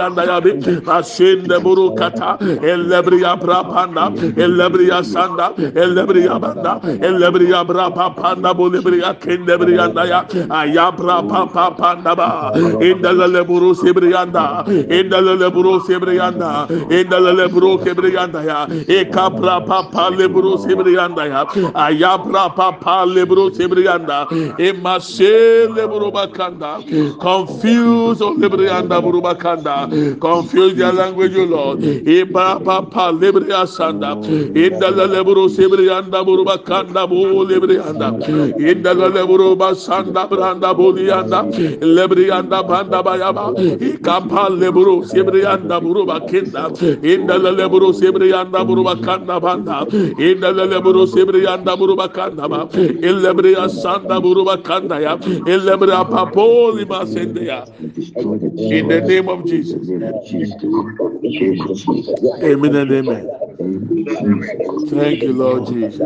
anda 0.99 1.45
ya 1.45 1.45
bi 1.45 1.49
asinde 1.49 1.63
buru 1.63 1.95
kata 1.95 2.37
el 2.63 2.89
lebri 2.89 3.23
abra 3.23 3.63
panda 3.63 4.07
el 4.37 4.51
lebri 4.57 4.89
asanda 4.89 5.53
el 5.57 5.95
lebri 5.95 6.27
abanda 6.27 6.79
el 7.01 7.19
lebri 7.19 7.53
abra 7.53 7.89
pa 7.93 8.09
panda 8.09 8.53
bo 8.53 8.69
lebri 8.69 9.01
akin 9.03 9.45
lebri 9.45 9.79
anda 9.79 10.05
ya 10.05 10.23
ayabra 10.49 11.27
pa 11.27 11.45
pa 11.45 11.69
panda 11.71 12.15
ba 12.15 12.51
in 12.81 13.01
the 13.01 13.09
leburu 13.09 13.75
sibri 13.75 14.13
anda 14.15 14.63
in 14.67 15.09
the 15.09 15.17
leburu 15.17 15.79
sibri 15.81 16.19
anda 16.19 16.67
in 16.91 17.09
the 17.09 17.19
leburu 17.19 17.77
sibri 17.83 18.17
anda 18.17 18.43
ya 18.43 18.67
e 18.69 19.05
kapra 19.05 19.65
pa 19.65 19.83
pa 19.91 20.09
leburu 20.09 20.57
sibri 20.57 20.99
anda 20.99 21.25
ya 21.27 21.45
ayabra 21.73 22.55
pa 22.55 22.71
pa 22.71 23.05
leburu 23.05 23.51
sibri 23.55 23.87
anda 23.87 24.27
e 24.59 24.71
mashe 24.73 25.67
leburu 25.67 26.11
bakanda 26.11 26.81
confuse 27.19 28.21
o 28.21 28.33
lebri 28.35 28.69
buru 29.01 29.21
bakanda 29.21 29.87
confuse 30.19 30.78
their 30.79 30.93
language 30.93 31.35
o 31.35 31.43
lord. 31.43 31.83
E 31.83 32.23
ba 32.23 32.59
pa 32.59 32.81
pa 32.81 33.11
lebri 33.11 33.51
asanda. 33.61 34.11
In 34.65 34.79
the 34.79 34.89
leburu 35.13 35.49
sibri 35.49 35.89
anda 35.91 36.23
bu 36.23 36.43
lebri 37.45 37.77
anda. 37.79 38.09
In 38.57 38.83
the 38.83 38.93
leburu 38.93 39.55
basanda 39.57 40.27
branda 40.29 40.73
bu 40.75 40.89
anda. 41.19 41.43
Lebri 41.97 42.29
banda 42.29 43.03
bayaba 43.03 43.53
e 43.57 43.93
eh, 43.93 43.97
kapa 43.97 44.49
leburu 44.49 45.03
sibri 45.05 45.45
anda 45.45 45.79
buru 45.81 46.05
bakinda 46.05 46.69
in 47.03 47.27
the 47.27 47.33
leburu 47.33 47.93
sibri 47.93 48.33
anda 48.33 48.63
banda. 49.39 49.85
In 50.19 50.39
the 50.39 50.53
leburu 50.53 51.05
sibri 51.07 51.47
anda 51.47 51.75
buru 51.77 51.95
ba. 51.95 52.09
In 52.73 53.03
eh, 53.03 53.11
lebri 53.11 53.55
asanda 53.55 54.21
buru 54.21 54.45
bakanda 54.45 55.01
ya. 55.01 55.13
In 55.15 55.59
lebri 55.67 55.91
apapoli 55.91 56.85
masende 56.85 57.45
ya. 57.45 57.65
In 57.79 58.87
the 58.87 59.01
name 59.07 59.29
of 59.29 59.45
Jesus 59.45 59.87
amen 62.43 62.75
and 62.75 62.91
amen 62.91 63.29
thank 64.89 65.21
you 65.21 65.33
Lord 65.33 65.67
Jesus 65.67 65.99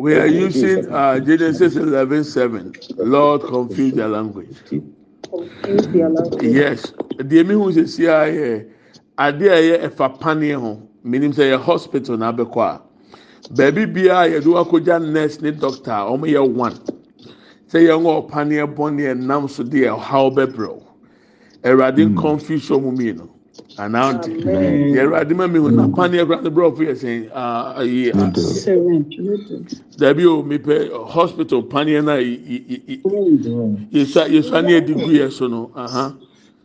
we 0.00 0.14
are 0.14 0.26
using 0.26 0.90
uh, 0.90 1.20
Genesis 1.20 1.76
11 1.76 2.24
7. 2.24 2.72
Lord, 2.96 3.42
confuse 3.42 3.92
their 3.92 4.08
language. 4.08 4.56
Yes. 6.40 6.92
Deɛ 7.18 7.46
mi 7.46 7.54
hu 7.54 7.70
sisi 7.72 8.06
a 8.08 8.24
yɛ 8.32 8.66
adeɛ 9.18 9.50
a 9.50 9.60
ɛyɛ 9.60 9.76
ɛfa 9.90 10.18
paneɛ 10.18 10.54
ho 10.58 10.82
menim 11.04 11.32
sɛ 11.32 11.52
yɛ 11.52 11.60
hospital 11.60 12.16
na 12.16 12.32
abɛkɔ 12.32 12.60
a 12.64 12.80
beebi 13.52 13.84
biara 13.86 14.28
yɛde 14.32 14.46
wakɔgya 14.46 14.98
nurse 15.12 15.40
ne 15.42 15.50
doctor 15.50 15.90
a 15.92 16.10
wɔn 16.10 16.24
yɛ 16.32 16.54
one 16.54 16.74
sɛ 17.68 17.84
yɛn 17.86 18.02
wɔ 18.02 18.28
paneɛ 18.30 18.74
bɔneɛ 18.74 19.18
nam 19.18 19.46
so 19.48 19.62
deɛ 19.62 19.96
ɔhaw 19.98 20.34
bɛbrɛw 20.34 20.80
ɛwurade 21.64 22.14
confuse 22.16 22.70
wɔn 22.70 22.94
mmienu 22.94 23.28
anaante 23.78 24.30
deɛ 24.30 25.00
ɛwurade 25.04 25.34
ma 25.36 25.46
mi 25.46 25.58
hu 25.58 25.70
na 25.70 25.86
paneɛ 25.88 26.26
kora 26.26 26.40
ne 26.42 26.50
borɔfo 26.50 26.82
yɛ 26.82 26.94
sɛn 26.94 27.28
ah, 27.34 27.74
ayi 27.80 28.10
ah, 28.14 28.32
dabi 29.98 30.24
o 30.26 30.42
mepɛ 30.42 30.90
uh, 30.92 31.04
hospital 31.04 31.62
paneɛ 31.62 32.02
na 32.04 32.16
yɛsua 33.92 34.28
yɛsua 34.28 34.62
ne 34.64 34.72
yɛde 34.80 34.94
gu 34.94 35.10
yɛ 35.12 35.30
so 35.32 35.46
no 35.48 35.70
aha. 35.76 36.14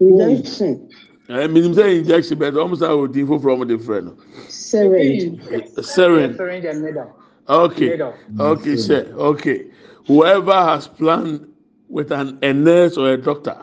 Ɛɛ 0.01 1.43
eh, 1.43 1.47
minim 1.47 1.73
sɛ 1.73 1.99
injection 1.99 2.37
bɛtɛ 2.37 2.53
wɔn 2.55 2.77
sa 2.77 2.93
o 2.93 3.07
din 3.07 3.27
foforɔ 3.27 3.57
wɔn 3.59 3.67
de 3.67 3.77
frɛ 3.77 4.03
no. 4.03 4.13
Serin 4.47 5.39
eh, 5.51 6.69
and 6.69 6.81
needle. 6.83 7.11
okay 7.49 7.99
okay 8.39 8.73
sɛ 8.75 9.13
okay. 9.17 9.65
Whoever 10.07 10.53
has 10.53 10.87
planned 10.87 11.47
with 11.89 12.11
an 12.11 12.37
a 12.41 12.53
nurse 12.53 12.95
or 12.97 13.11
a 13.13 13.17
doctor 13.17 13.57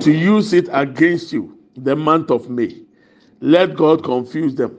to 0.00 0.12
use 0.12 0.52
it 0.52 0.68
against 0.72 1.32
you 1.32 1.58
the 1.76 1.96
month 1.96 2.30
of 2.30 2.48
May 2.50 2.84
let 3.44 3.76
God 3.76 4.02
confuse 4.02 4.54
them. 4.54 4.78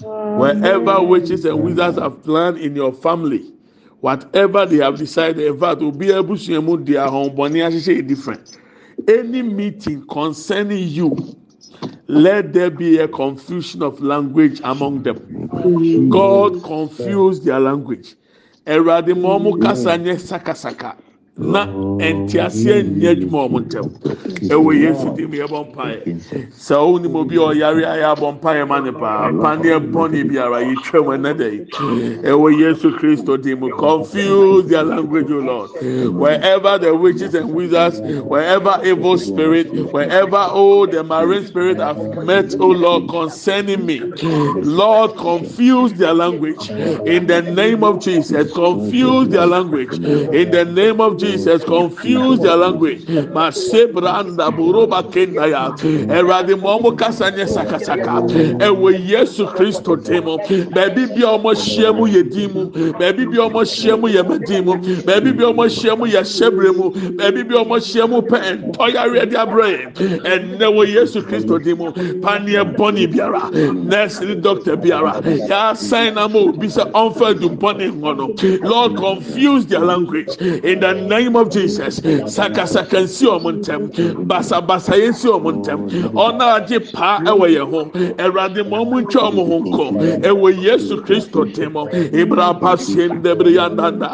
Wherever 0.00 1.00
witches 1.02 1.44
and 1.44 1.62
wizards 1.62 1.98
have 1.98 2.24
planned 2.24 2.58
in 2.58 2.74
your 2.74 2.92
family, 2.92 3.52
whatever 4.00 4.66
they 4.66 4.78
have 4.78 4.98
decided, 4.98 5.38
in 5.46 5.58
fact, 5.60 5.80
will 5.80 5.92
be 5.92 6.10
able 6.10 6.36
to 6.36 6.54
remove 6.54 6.84
their 6.84 7.06
home, 7.06 7.36
but 7.36 7.52
different. 7.52 8.58
Any 9.06 9.42
meeting 9.42 10.04
concerning 10.08 10.88
you, 10.88 11.16
let 12.08 12.52
there 12.52 12.70
be 12.70 12.98
a 12.98 13.06
confusion 13.06 13.82
of 13.82 14.00
language 14.00 14.60
among 14.64 15.04
them. 15.04 15.48
God 16.10 16.60
confuse 16.64 17.40
their 17.40 17.60
language. 17.60 18.16
Ɔmo 18.66 19.60
kasa 19.62 19.96
nyɛ 19.96 20.16
sakasaka. 20.18 20.96
Na 21.36 21.66
nteaseɛ 21.98 22.82
nyɛ 22.98 23.08
adwuma 23.12 23.38
wɔ 23.44 23.50
mo 23.50 23.58
ntɛm 23.60 23.86
ɛwɔ 24.52 24.70
yesu 24.82 25.08
dim 25.16 25.30
yɛbɔ 25.32 25.72
mpaeɛ. 25.72 26.00
Sɛ 26.52 26.76
wonim 26.76 27.16
obi 27.16 27.36
a 27.36 27.40
ɔyare 27.40 27.84
a 27.84 27.96
yɛabɔ 28.02 28.40
mpaeɛ 28.40 28.68
ma 28.68 28.80
ne 28.80 28.92
paa. 28.92 29.30
Paneɛ 29.32 29.80
bɔne 29.92 30.28
biara 30.28 30.60
yɛtwam 30.62 31.08
ɛnɛ 31.16 31.52
yi 31.52 31.60
ɛwɔ 32.22 32.58
yesu 32.58 32.92
kristo 32.92 33.36
dim 33.40 33.60
confuse 33.78 34.66
their 34.68 34.84
language 34.84 35.30
o 35.30 35.38
lord. 35.40 35.70
Wherever 36.14 36.78
the 36.78 36.94
witches 36.94 37.34
and 37.34 37.52
wizards 37.54 38.00
wherever 38.00 38.80
evil 38.84 39.16
spirit 39.16 39.68
wherever 39.92 40.48
oh 40.50 40.86
the 40.86 41.02
marine 41.02 41.46
spirit 41.46 41.78
have 41.78 41.98
met 42.26 42.54
oh 42.60 42.68
lord 42.68 43.08
concerning 43.08 43.84
me 43.86 44.00
lord 44.62 45.16
confuse 45.16 45.92
their 45.94 46.12
language. 46.14 46.68
In 46.70 47.26
the 47.26 47.42
name 47.42 47.82
of 47.84 48.00
jesus 48.00 48.52
confuse 48.52 49.28
their 49.28 49.46
language. 49.46 49.98
In 49.98 50.50
the 50.50 50.64
name 50.64 51.00
of 51.00 51.18
jesus 51.22 51.64
confuse 51.64 52.40
their 52.40 52.56
language. 52.56 53.06
Mase 53.08 53.86
branda 53.94 54.50
buroba 54.50 55.02
kenda 55.12 55.46
ya 55.46 55.70
ɛwurade 56.16 56.60
ma 56.60 56.76
ɔmo 56.78 56.96
kasa 56.98 57.30
nyɛ 57.30 57.46
sakasaka. 57.46 58.26
Ɛwɔ 58.58 59.08
yesu 59.08 59.46
kristo 59.46 59.96
temo 59.96 60.38
baabi 60.74 61.06
bi 61.14 61.22
a 61.22 61.38
ɔmo 61.38 61.54
hyia 61.54 61.92
mu 61.94 62.06
yɛ 62.06 62.22
din 62.30 62.52
mu 62.52 62.66
baabi 62.98 63.24
bi 63.30 63.36
a 63.38 63.48
ɔmo 63.48 63.62
hyia 63.62 63.96
mu 64.00 64.08
yɛ 64.08 64.22
mɛdin 64.28 64.64
mu 64.64 64.74
baabi 65.06 65.32
bi 65.36 65.44
a 65.44 65.52
ɔmo 65.52 65.64
hyia 65.68 65.96
mu 65.98 66.06
yɛ 66.06 66.22
hyɛbrɛ 66.22 66.76
mu 66.76 66.90
baabi 67.16 67.42
bi 67.48 67.54
a 67.54 67.64
ɔmo 67.64 67.76
hyia 67.78 68.08
mu 68.08 68.20
pɛ 68.20 68.38
ntɔyare 68.72 69.16
ɛde 69.22 69.34
abrɛ 69.34 69.66
yɛn 69.70 70.22
ɛnɛ 70.22 70.66
wɔ 70.74 70.82
yesu 70.94 71.22
kristo 71.22 71.58
din 71.62 71.78
mu 71.78 71.92
paneɛ 72.20 72.76
bɔnne 72.76 73.06
biara. 73.12 73.50
Nɛɛsiri 73.52 74.40
dɔkta 74.42 74.76
biara. 74.82 75.12
Obi 76.52 76.66
sɛ 76.66 76.90
ɔnfɛ 76.92 77.40
du 77.40 77.48
bɔnne 77.50 78.00
hɔ 78.00 78.62
lord 78.64 78.96
confuse 78.96 79.66
their 79.66 79.80
language. 79.80 80.36
In 80.40 80.80
the 80.80 80.92
name 81.12 81.36
of 81.36 81.50
jesus. 81.50 82.00
Sakasaka 82.36 82.98
nsi 83.04 83.24
ɔmo 83.34 83.50
ntɛm 83.58 83.82
basabasa 84.26 84.94
yɛn 85.02 85.14
si 85.14 85.28
ɔmo 85.28 85.50
ntɛm 85.60 85.80
ɔna 86.24 86.44
agye 86.58 86.78
paa 86.92 87.18
ɛwɔ 87.30 87.46
yɛn 87.56 87.66
ho 87.70 87.80
ɛwurade 88.22 88.62
ma 88.70 88.76
ɔmo 88.84 88.96
ntwa 89.04 89.22
ɔmo 89.30 89.42
ho 89.48 89.56
nkɔ 89.66 89.86
ɛwɔ 90.30 90.48
yesu 90.62 90.96
kristo 91.06 91.44
din 91.54 91.72
mu 91.72 91.86
ibra 92.22 92.54
pasien 92.60 93.22
debiri 93.22 93.54
yandanda 93.58 94.08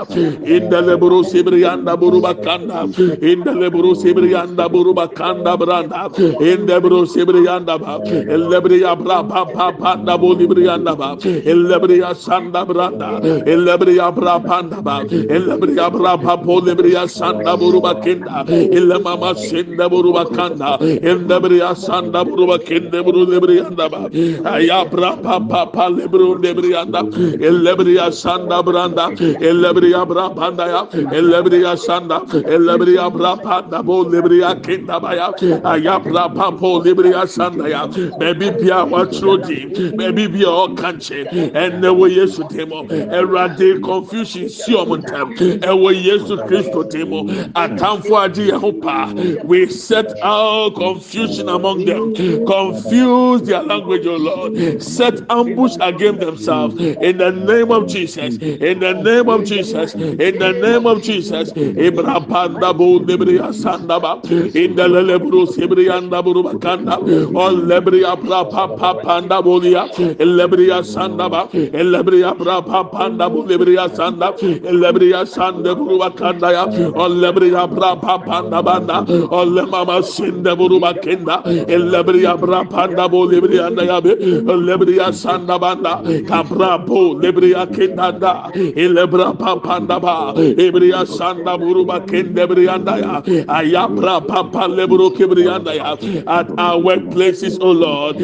indeleburu 0.55 1.25
sibiri 1.25 1.61
yanda 1.67 1.97
buruba 1.97 2.35
kanda 2.43 2.87
indeleburu 3.31 3.95
sibiri 3.97 4.31
yanda 4.33 4.69
buruba 4.69 5.07
kanda 5.15 5.57
branda. 5.57 6.09
Indeburu 6.41 7.07
sibiri 7.07 7.45
yanda 7.47 7.79
ba. 7.79 7.99
Elebiri 8.05 8.83
abra 8.85 9.23
pa 9.25 9.45
pa 9.45 9.73
pa 9.73 9.97
da 9.97 10.17
bu 10.17 10.35
libiri 10.35 10.65
yanda 10.67 10.95
ba 10.97 11.17
elebiri 11.21 12.01
sanda 12.17 12.65
branda. 12.67 13.21
Elebiri 13.47 13.99
abra 13.99 14.41
panda 14.41 14.81
ba. 14.83 15.05
Elebiri 15.05 15.79
abra 15.79 16.17
pa 16.19 16.37
po 16.37 16.61
libiri 16.61 16.88
sanda 17.09 17.57
buruba 17.57 17.95
kinda. 18.03 18.45
Ilemama 18.49 19.35
sinda 19.35 19.89
buruba 19.89 20.25
kanda. 20.35 20.79
Indebiri 20.81 21.61
sanda 21.77 22.25
buruba 22.25 22.59
kinde 22.59 23.03
buru 23.05 23.27
libiri 23.27 23.59
yanda 23.63 23.89
ba 23.89 24.09
ayabra 24.55 25.23
pa 25.23 25.39
pa 25.41 25.67
pa 25.67 25.89
libiri 25.89 26.35
libiri 26.43 26.71
yanda 26.73 27.01
elebiri 27.49 27.97
sanda 28.13 28.63
branda. 28.63 29.11
Elebiri 29.41 29.95
abra 29.95 30.31
panda 30.35 30.67
ya. 30.67 30.83
Elebiri 31.13 31.65
sanda. 31.77 32.21
Elebiri 32.55 32.99
abra 32.99 33.37
panda 33.37 33.83
bu 33.83 34.05
libiri 34.05 34.41
kinda 34.63 35.01
ba 35.01 35.15
ya. 35.15 35.33
Ayabra 35.65 36.35
pa 36.35 36.51
po 36.53 36.81
libiri 36.83 37.13
sanda 37.27 37.69
ya. 37.69 37.87
Baabi 38.19 38.51
bia 38.61 38.85
watwerɛ 38.85 39.47
din 39.47 39.97
baabi 39.97 40.29
bia 40.33 40.49
ɔka 40.49 40.93
nkyɛn 40.97 41.53
ɛnɛ 41.55 41.89
wɔ 41.99 42.07
yesu 42.17 42.43
dim 42.51 42.71
ɛwurade 42.71 43.81
confusion 43.83 44.49
si 44.49 44.73
ɔmo 44.75 44.97
ntɛm 45.03 45.61
ɛwɔ 45.61 45.89
yesu 46.05 46.37
kristo 46.49 46.78
dim 46.85 47.11
mm. 47.11 47.53
atamfo 47.55 48.17
agye 48.19 48.51
yɛn 48.51 48.61
ho 48.61 48.73
paa 48.73 49.13
we 49.45 49.67
set 49.67 50.13
out 50.23 50.75
confusion 50.75 51.49
among 51.49 51.85
them. 51.85 52.15
Confuse 52.47 53.43
their 53.43 53.63
language 53.63 54.07
o 54.07 54.17
lord. 54.17 54.83
Set 54.83 55.21
ambush 55.31 55.77
against 55.81 56.21
themselves. 56.21 56.81
In 56.81 57.19
the 57.19 57.31
name 57.31 57.71
of 57.71 57.89
jesus. 57.89 58.37
In 58.37 58.81
the 58.81 58.93
name 58.95 59.29
of 59.29 59.45
jesus. 59.45 59.95
In 59.95 60.39
the 60.39 60.53
name 60.53 60.87
of 60.87 61.03
jesus. 61.03 61.53
Ibrahanda 61.53 62.73
bo 62.75 62.99
lebri 63.01 63.39
asanda 63.39 64.01
ba. 64.01 64.21
In 64.31 64.77
the 64.77 64.89
lelebro 64.89 65.47
sebri 65.47 65.91
anda 65.91 66.23
buru 66.23 66.43
bakanda. 66.43 66.99
On 66.99 67.67
lebri 67.69 68.05
abra 68.05 68.45
pa 68.45 68.67
pa 68.77 68.95
panda 69.01 69.43
bolia 69.43 69.89
elebria 70.17 70.83
sanda 70.85 71.31
ba. 71.31 71.49
Elebria 71.53 72.31
abra 72.33 72.63
pa 72.63 72.85
panda 72.85 73.29
bo 73.31 73.43
lebria 73.45 73.89
sanda 73.95 74.33
elebria 74.39 75.25
sanda 75.27 75.75
buru 75.75 75.99
bakanda 75.99 76.53
ya 76.53 76.68
on 77.05 77.13
lebria 77.23 77.63
abra 77.65 77.97
pa 77.97 78.19
panda 78.19 78.63
banda 78.63 78.99
on 79.31 79.55
le 79.55 79.67
mama 79.67 80.03
sinde 80.03 80.53
buru 80.57 80.81
bakenda 80.81 81.43
elebria 81.77 82.33
abra 82.35 82.65
panda 82.65 83.09
bo 83.09 83.27
lebria 83.27 83.67
anda 83.69 83.85
ya 83.85 84.01
be 84.01 84.11
elebria 84.17 85.09
sanda 85.13 85.59
banda 85.61 86.03
kabra 86.31 86.79
bo 86.87 87.15
lebria 87.15 87.67
kenda 87.67 88.13
da 88.21 88.51
elebra 88.85 89.39
pa 89.39 89.57
panda 89.61 89.99
ba 90.01 90.33
ebria 90.37 91.05
sanda 91.07 91.59
buru 91.59 91.85
bakenda 91.85 92.43
ebria 92.47 92.75
anda 92.75 92.97
ya 92.99 93.23
ayabra 93.59 94.27
pa 94.27 94.43
pa 94.45 94.67
lebro 94.67 95.11
kebria 95.11 95.57
anda 95.57 95.75
ya 95.75 95.93
at 96.39 96.49
our 96.59 96.81
workplaces 96.81 97.59
oh 97.61 97.73
lord 97.73 98.17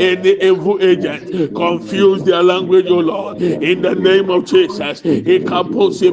any 0.00 0.30
evil 0.48 0.78
agent 0.82 1.54
confuse 1.54 2.22
their 2.24 2.42
language 2.42 2.86
oh 2.88 3.00
lord. 3.00 3.40
In 3.42 3.82
the 3.82 3.94
name 3.94 4.30
of 4.30 4.44
jesus 4.44 5.02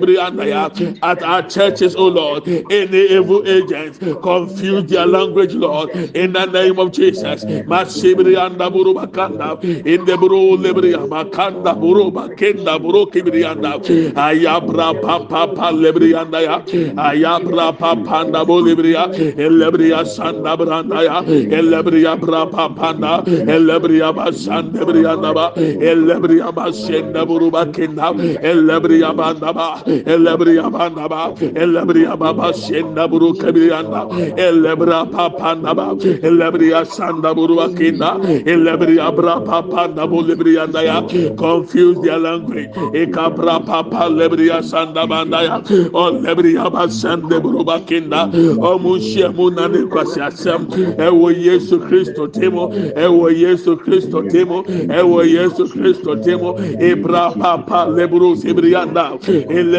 at 0.04 1.24
our 1.24 1.42
churches 1.48 1.96
oh 1.96 2.08
lord. 2.08 2.48
Any 2.48 3.04
evil 3.18 3.48
agents 3.48 4.00
confuse 4.22 4.86
their 4.90 5.06
language 5.06 5.54
lord. 5.54 5.90
In 6.16 6.34
the 6.34 6.46
name 6.46 6.80
of 6.80 6.92
jesus. 6.92 7.46
Masibrianda 7.46 8.70
burubakanda 8.72 9.64
in 9.86 10.06
the 10.06 10.18
buru 10.18 10.58
lebria 10.58 11.08
makanda 11.08 11.74
burubakenda 11.76 12.78
burukibrianda 12.80 13.80
ayabra 14.14 15.02
papa 15.02 15.54
pa 15.56 15.72
lebrianda 15.72 16.42
ya. 16.42 16.60
Ayabra 16.96 17.78
papa 17.78 18.24
nda 18.26 18.46
bolibria 18.46 19.08
elebria 19.38 20.06
sanda 20.06 20.58
branda 20.58 21.04
ya. 21.04 21.22
Elebria 21.24 22.18
brapa 22.20 22.70
panda 22.76 23.24
elebria 23.26 24.14
basanda 24.14 24.86
brianda 24.86 25.34
ba 25.34 25.54
elebria 25.56 26.52
basenda 26.54 27.26
buruba 27.26 27.66
kinda 27.74 28.14
elebria 28.44 29.16
banda 29.16 29.54
ba 29.54 29.84
elebria 30.06 30.72
banda 30.72 31.08
ba 31.10 31.34
elebria 31.38 32.18
baba 32.18 32.54
senda 32.54 33.08
buru 33.08 33.34
kebrianda 33.34 34.08
elebra 34.38 35.06
papanda 35.12 35.74
ba 35.76 35.96
elebria 36.22 36.86
sanda 36.86 37.34
buruba 37.34 37.68
kinda 37.78 38.18
elebria 38.46 39.12
brapa 39.16 39.62
panda 39.70 40.08
bulibrianda 40.08 40.84
ya 40.84 41.02
confuse 41.36 42.00
their 42.02 42.18
language. 42.20 42.70
Ekabra 42.94 43.66
papa 43.66 44.06
oh, 44.06 44.10
lebria 44.10 44.62
sanda 44.64 45.08
banda 45.08 45.44
ya 45.44 45.60
olebria 45.94 46.70
basanda 46.72 47.40
buruba 47.40 47.80
kinda 47.88 48.28
omushia 48.60 49.30
oh, 49.30 49.34
munane 49.34 49.86
kwasi 49.90 50.20
asem 50.22 50.68
ɛwɔ 50.98 51.28
yesu 51.38 51.80
kristo 51.80 52.28
temo. 52.28 52.70
Ɛwɔ 52.96 53.28
yesu 53.38 53.78
kristo 53.78 54.22
temo. 54.30 54.64
Ɛwɔ 54.64 55.20
yesu 55.30 55.68
kristo 55.68 56.16
temo. 56.24 56.58
Ebra 56.80 57.34
papa 57.40 57.88
lebru 57.90 58.36
sibrianda 58.36 59.18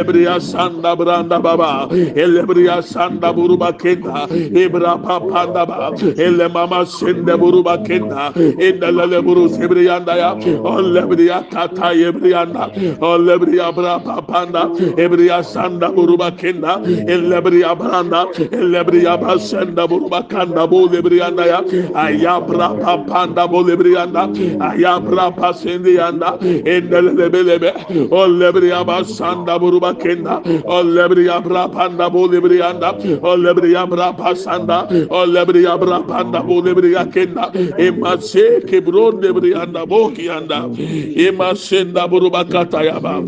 elebria 0.04 0.40
sanda 0.40 0.96
branda 0.96 1.42
baba. 1.42 1.88
Elebria 1.90 2.82
sanda 2.82 3.32
buruba 3.32 3.72
kenda. 3.72 4.28
Ebra 4.28 5.02
papa 5.02 5.46
ndaba 5.46 6.18
ele 6.18 6.48
mama 6.48 6.86
sende 6.86 7.36
buruba 7.38 7.78
kenda. 7.86 8.32
Enda 8.34 8.90
lebru 8.92 9.48
sibrianda 9.48 10.16
ya. 10.16 10.34
Olebria 10.62 11.48
kata 11.50 11.94
ebrianda 11.94 12.70
olebria 13.00 13.74
bra 13.74 13.98
papa 13.98 14.46
nda. 14.46 14.68
Ebria 14.96 15.42
sanda 15.42 15.90
buruba 15.90 16.30
kenda. 16.36 16.80
Elebria 16.84 17.74
branda. 17.76 18.26
Elebria 18.52 19.16
basenda 19.20 19.86
buruba 19.88 20.28
kanda 20.28 20.66
bo 20.66 20.86
lebrianda 20.86 21.46
ya. 21.46 21.60
Ayabra 21.94 22.78
papanda 22.80 23.48
bo 23.48 23.62
lebrianda 23.62 24.28
ayabra 24.60 25.30
pasende 25.34 25.94
yanda 25.94 26.38
endelebelebe 26.40 27.72
o 28.10 28.26
lebria 28.26 28.84
basanda 28.84 29.58
buruba 29.58 29.93
kenda 29.94 30.42
o 30.66 30.82
lebria 30.82 31.40
bra 31.42 31.68
panda 31.68 32.10
bo 32.10 32.26
lebrianda 32.28 32.92
o 33.22 33.36
lebria 33.36 33.86
bra 33.88 34.12
pasanda 34.12 34.86
o 35.10 35.26
lebria 35.26 35.78
bra 35.78 36.02
panda 36.02 36.42
bo 36.42 36.60
lebria 36.62 37.06
kenda 37.12 37.52
emase 37.78 38.60
kebron 38.66 39.20
lebrianda 39.22 39.86
bo 39.88 40.10
kianda 40.10 40.68
emasenda 41.16 42.08
buruba 42.08 42.44
kata 42.50 42.78
yaba. 42.84 43.22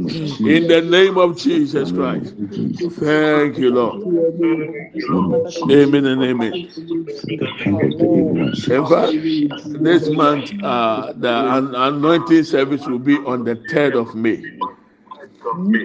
In 0.46 0.66
the 0.68 0.83
name 0.83 1.18
of 1.18 1.37
Jesus 1.38 1.92
Christ. 1.92 2.35
Thank 3.00 3.59
you 3.59 3.70
Lord. 3.70 4.02
Amen 5.70 6.07
and 6.07 6.22
amen. 6.22 6.68
Fact, 8.88 9.12
this 9.83 10.08
month, 10.10 10.52
uh, 10.62 11.12
the 11.17 11.29
an- 11.29 11.75
anointing 11.75 12.44
service 12.44 12.87
will 12.87 12.98
be 12.98 13.17
on 13.19 13.44
the 13.44 13.56
3rd 13.56 13.96
of 13.96 14.14
May, 14.14 14.42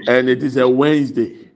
and 0.08 0.30
it 0.30 0.44
is 0.44 0.58
a 0.58 0.68
Wednesday. 0.68 1.50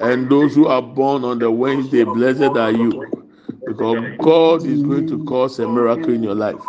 And 0.00 0.30
those 0.30 0.54
who 0.54 0.66
are 0.66 0.82
born 0.82 1.24
on 1.24 1.38
the 1.38 1.50
Wednesday, 1.50 2.04
blessed 2.04 2.56
are 2.56 2.70
you. 2.70 3.24
Because 3.66 4.16
God 4.18 4.66
is 4.66 4.82
going 4.82 5.06
to 5.08 5.24
cause 5.24 5.58
a 5.58 5.68
miracle 5.68 6.14
in 6.14 6.22
your 6.22 6.34
life. 6.34 6.60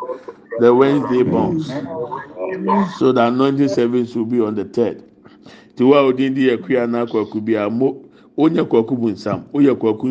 The 0.59 0.73
Wednesday 0.73 1.23
bonds. 1.23 1.67
So 2.99 3.11
the 3.11 3.27
anointing 3.27 3.69
service 3.69 4.15
will 4.15 4.25
be 4.25 4.41
on 4.41 4.55
the 4.55 4.65
third. 4.65 5.03
Tiwa 5.75 6.01
odin 6.03 6.33
di 6.33 6.49
akuya 6.49 6.87
na 6.89 7.05
kwaku 7.05 7.41
bi 7.41 7.55
amo 7.57 8.03
onye 8.37 8.63
kwaku 8.63 8.97
bu 8.97 9.11
nsam, 9.11 9.43
oyɛ 9.53 9.75
kwaku. 9.75 10.07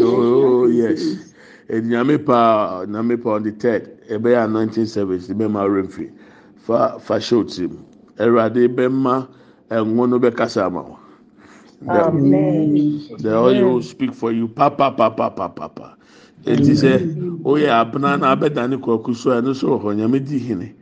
Oh 0.00 0.66
yes. 0.66 1.34
Enyame 1.68 2.24
pa 2.24 2.84
nyame 2.86 3.22
pa 3.22 3.34
on 3.34 3.42
the 3.42 3.52
third. 3.52 3.98
Ebe 4.08 4.34
anointing 4.34 4.86
service 4.86 5.30
ebe 5.30 5.48
ma 5.48 5.64
remfi. 5.64 6.10
Fa 6.56 6.98
fa 6.98 7.20
show 7.20 7.44
team. 7.44 7.84
Erade 8.18 8.68
bɛma 8.68 9.26
ɛnwo 9.70 10.08
no 10.08 10.18
bɛkasa 10.18 10.66
ama 10.66 10.82
wo. 10.82 10.98
The, 13.18 13.36
oil 13.36 13.74
will 13.74 13.82
speak 13.82 14.14
for 14.14 14.32
you. 14.32 14.48
Papa 14.48 14.90
papa 14.92 15.30
papa 15.30 15.48
papa. 15.48 15.96
Eti 16.46 16.72
sɛ 16.72 17.42
oyɛ 17.44 17.68
abena 17.70 18.18
na 18.18 18.34
abɛdane 18.34 18.80
kwaku 18.80 19.14
so 19.14 19.30
ɛno 19.30 19.54
so 19.54 19.68
wɔ 19.78 19.82
hɔ 19.82 19.96
nyame 19.96 20.18
di 20.24 20.38
hene. 20.38 20.74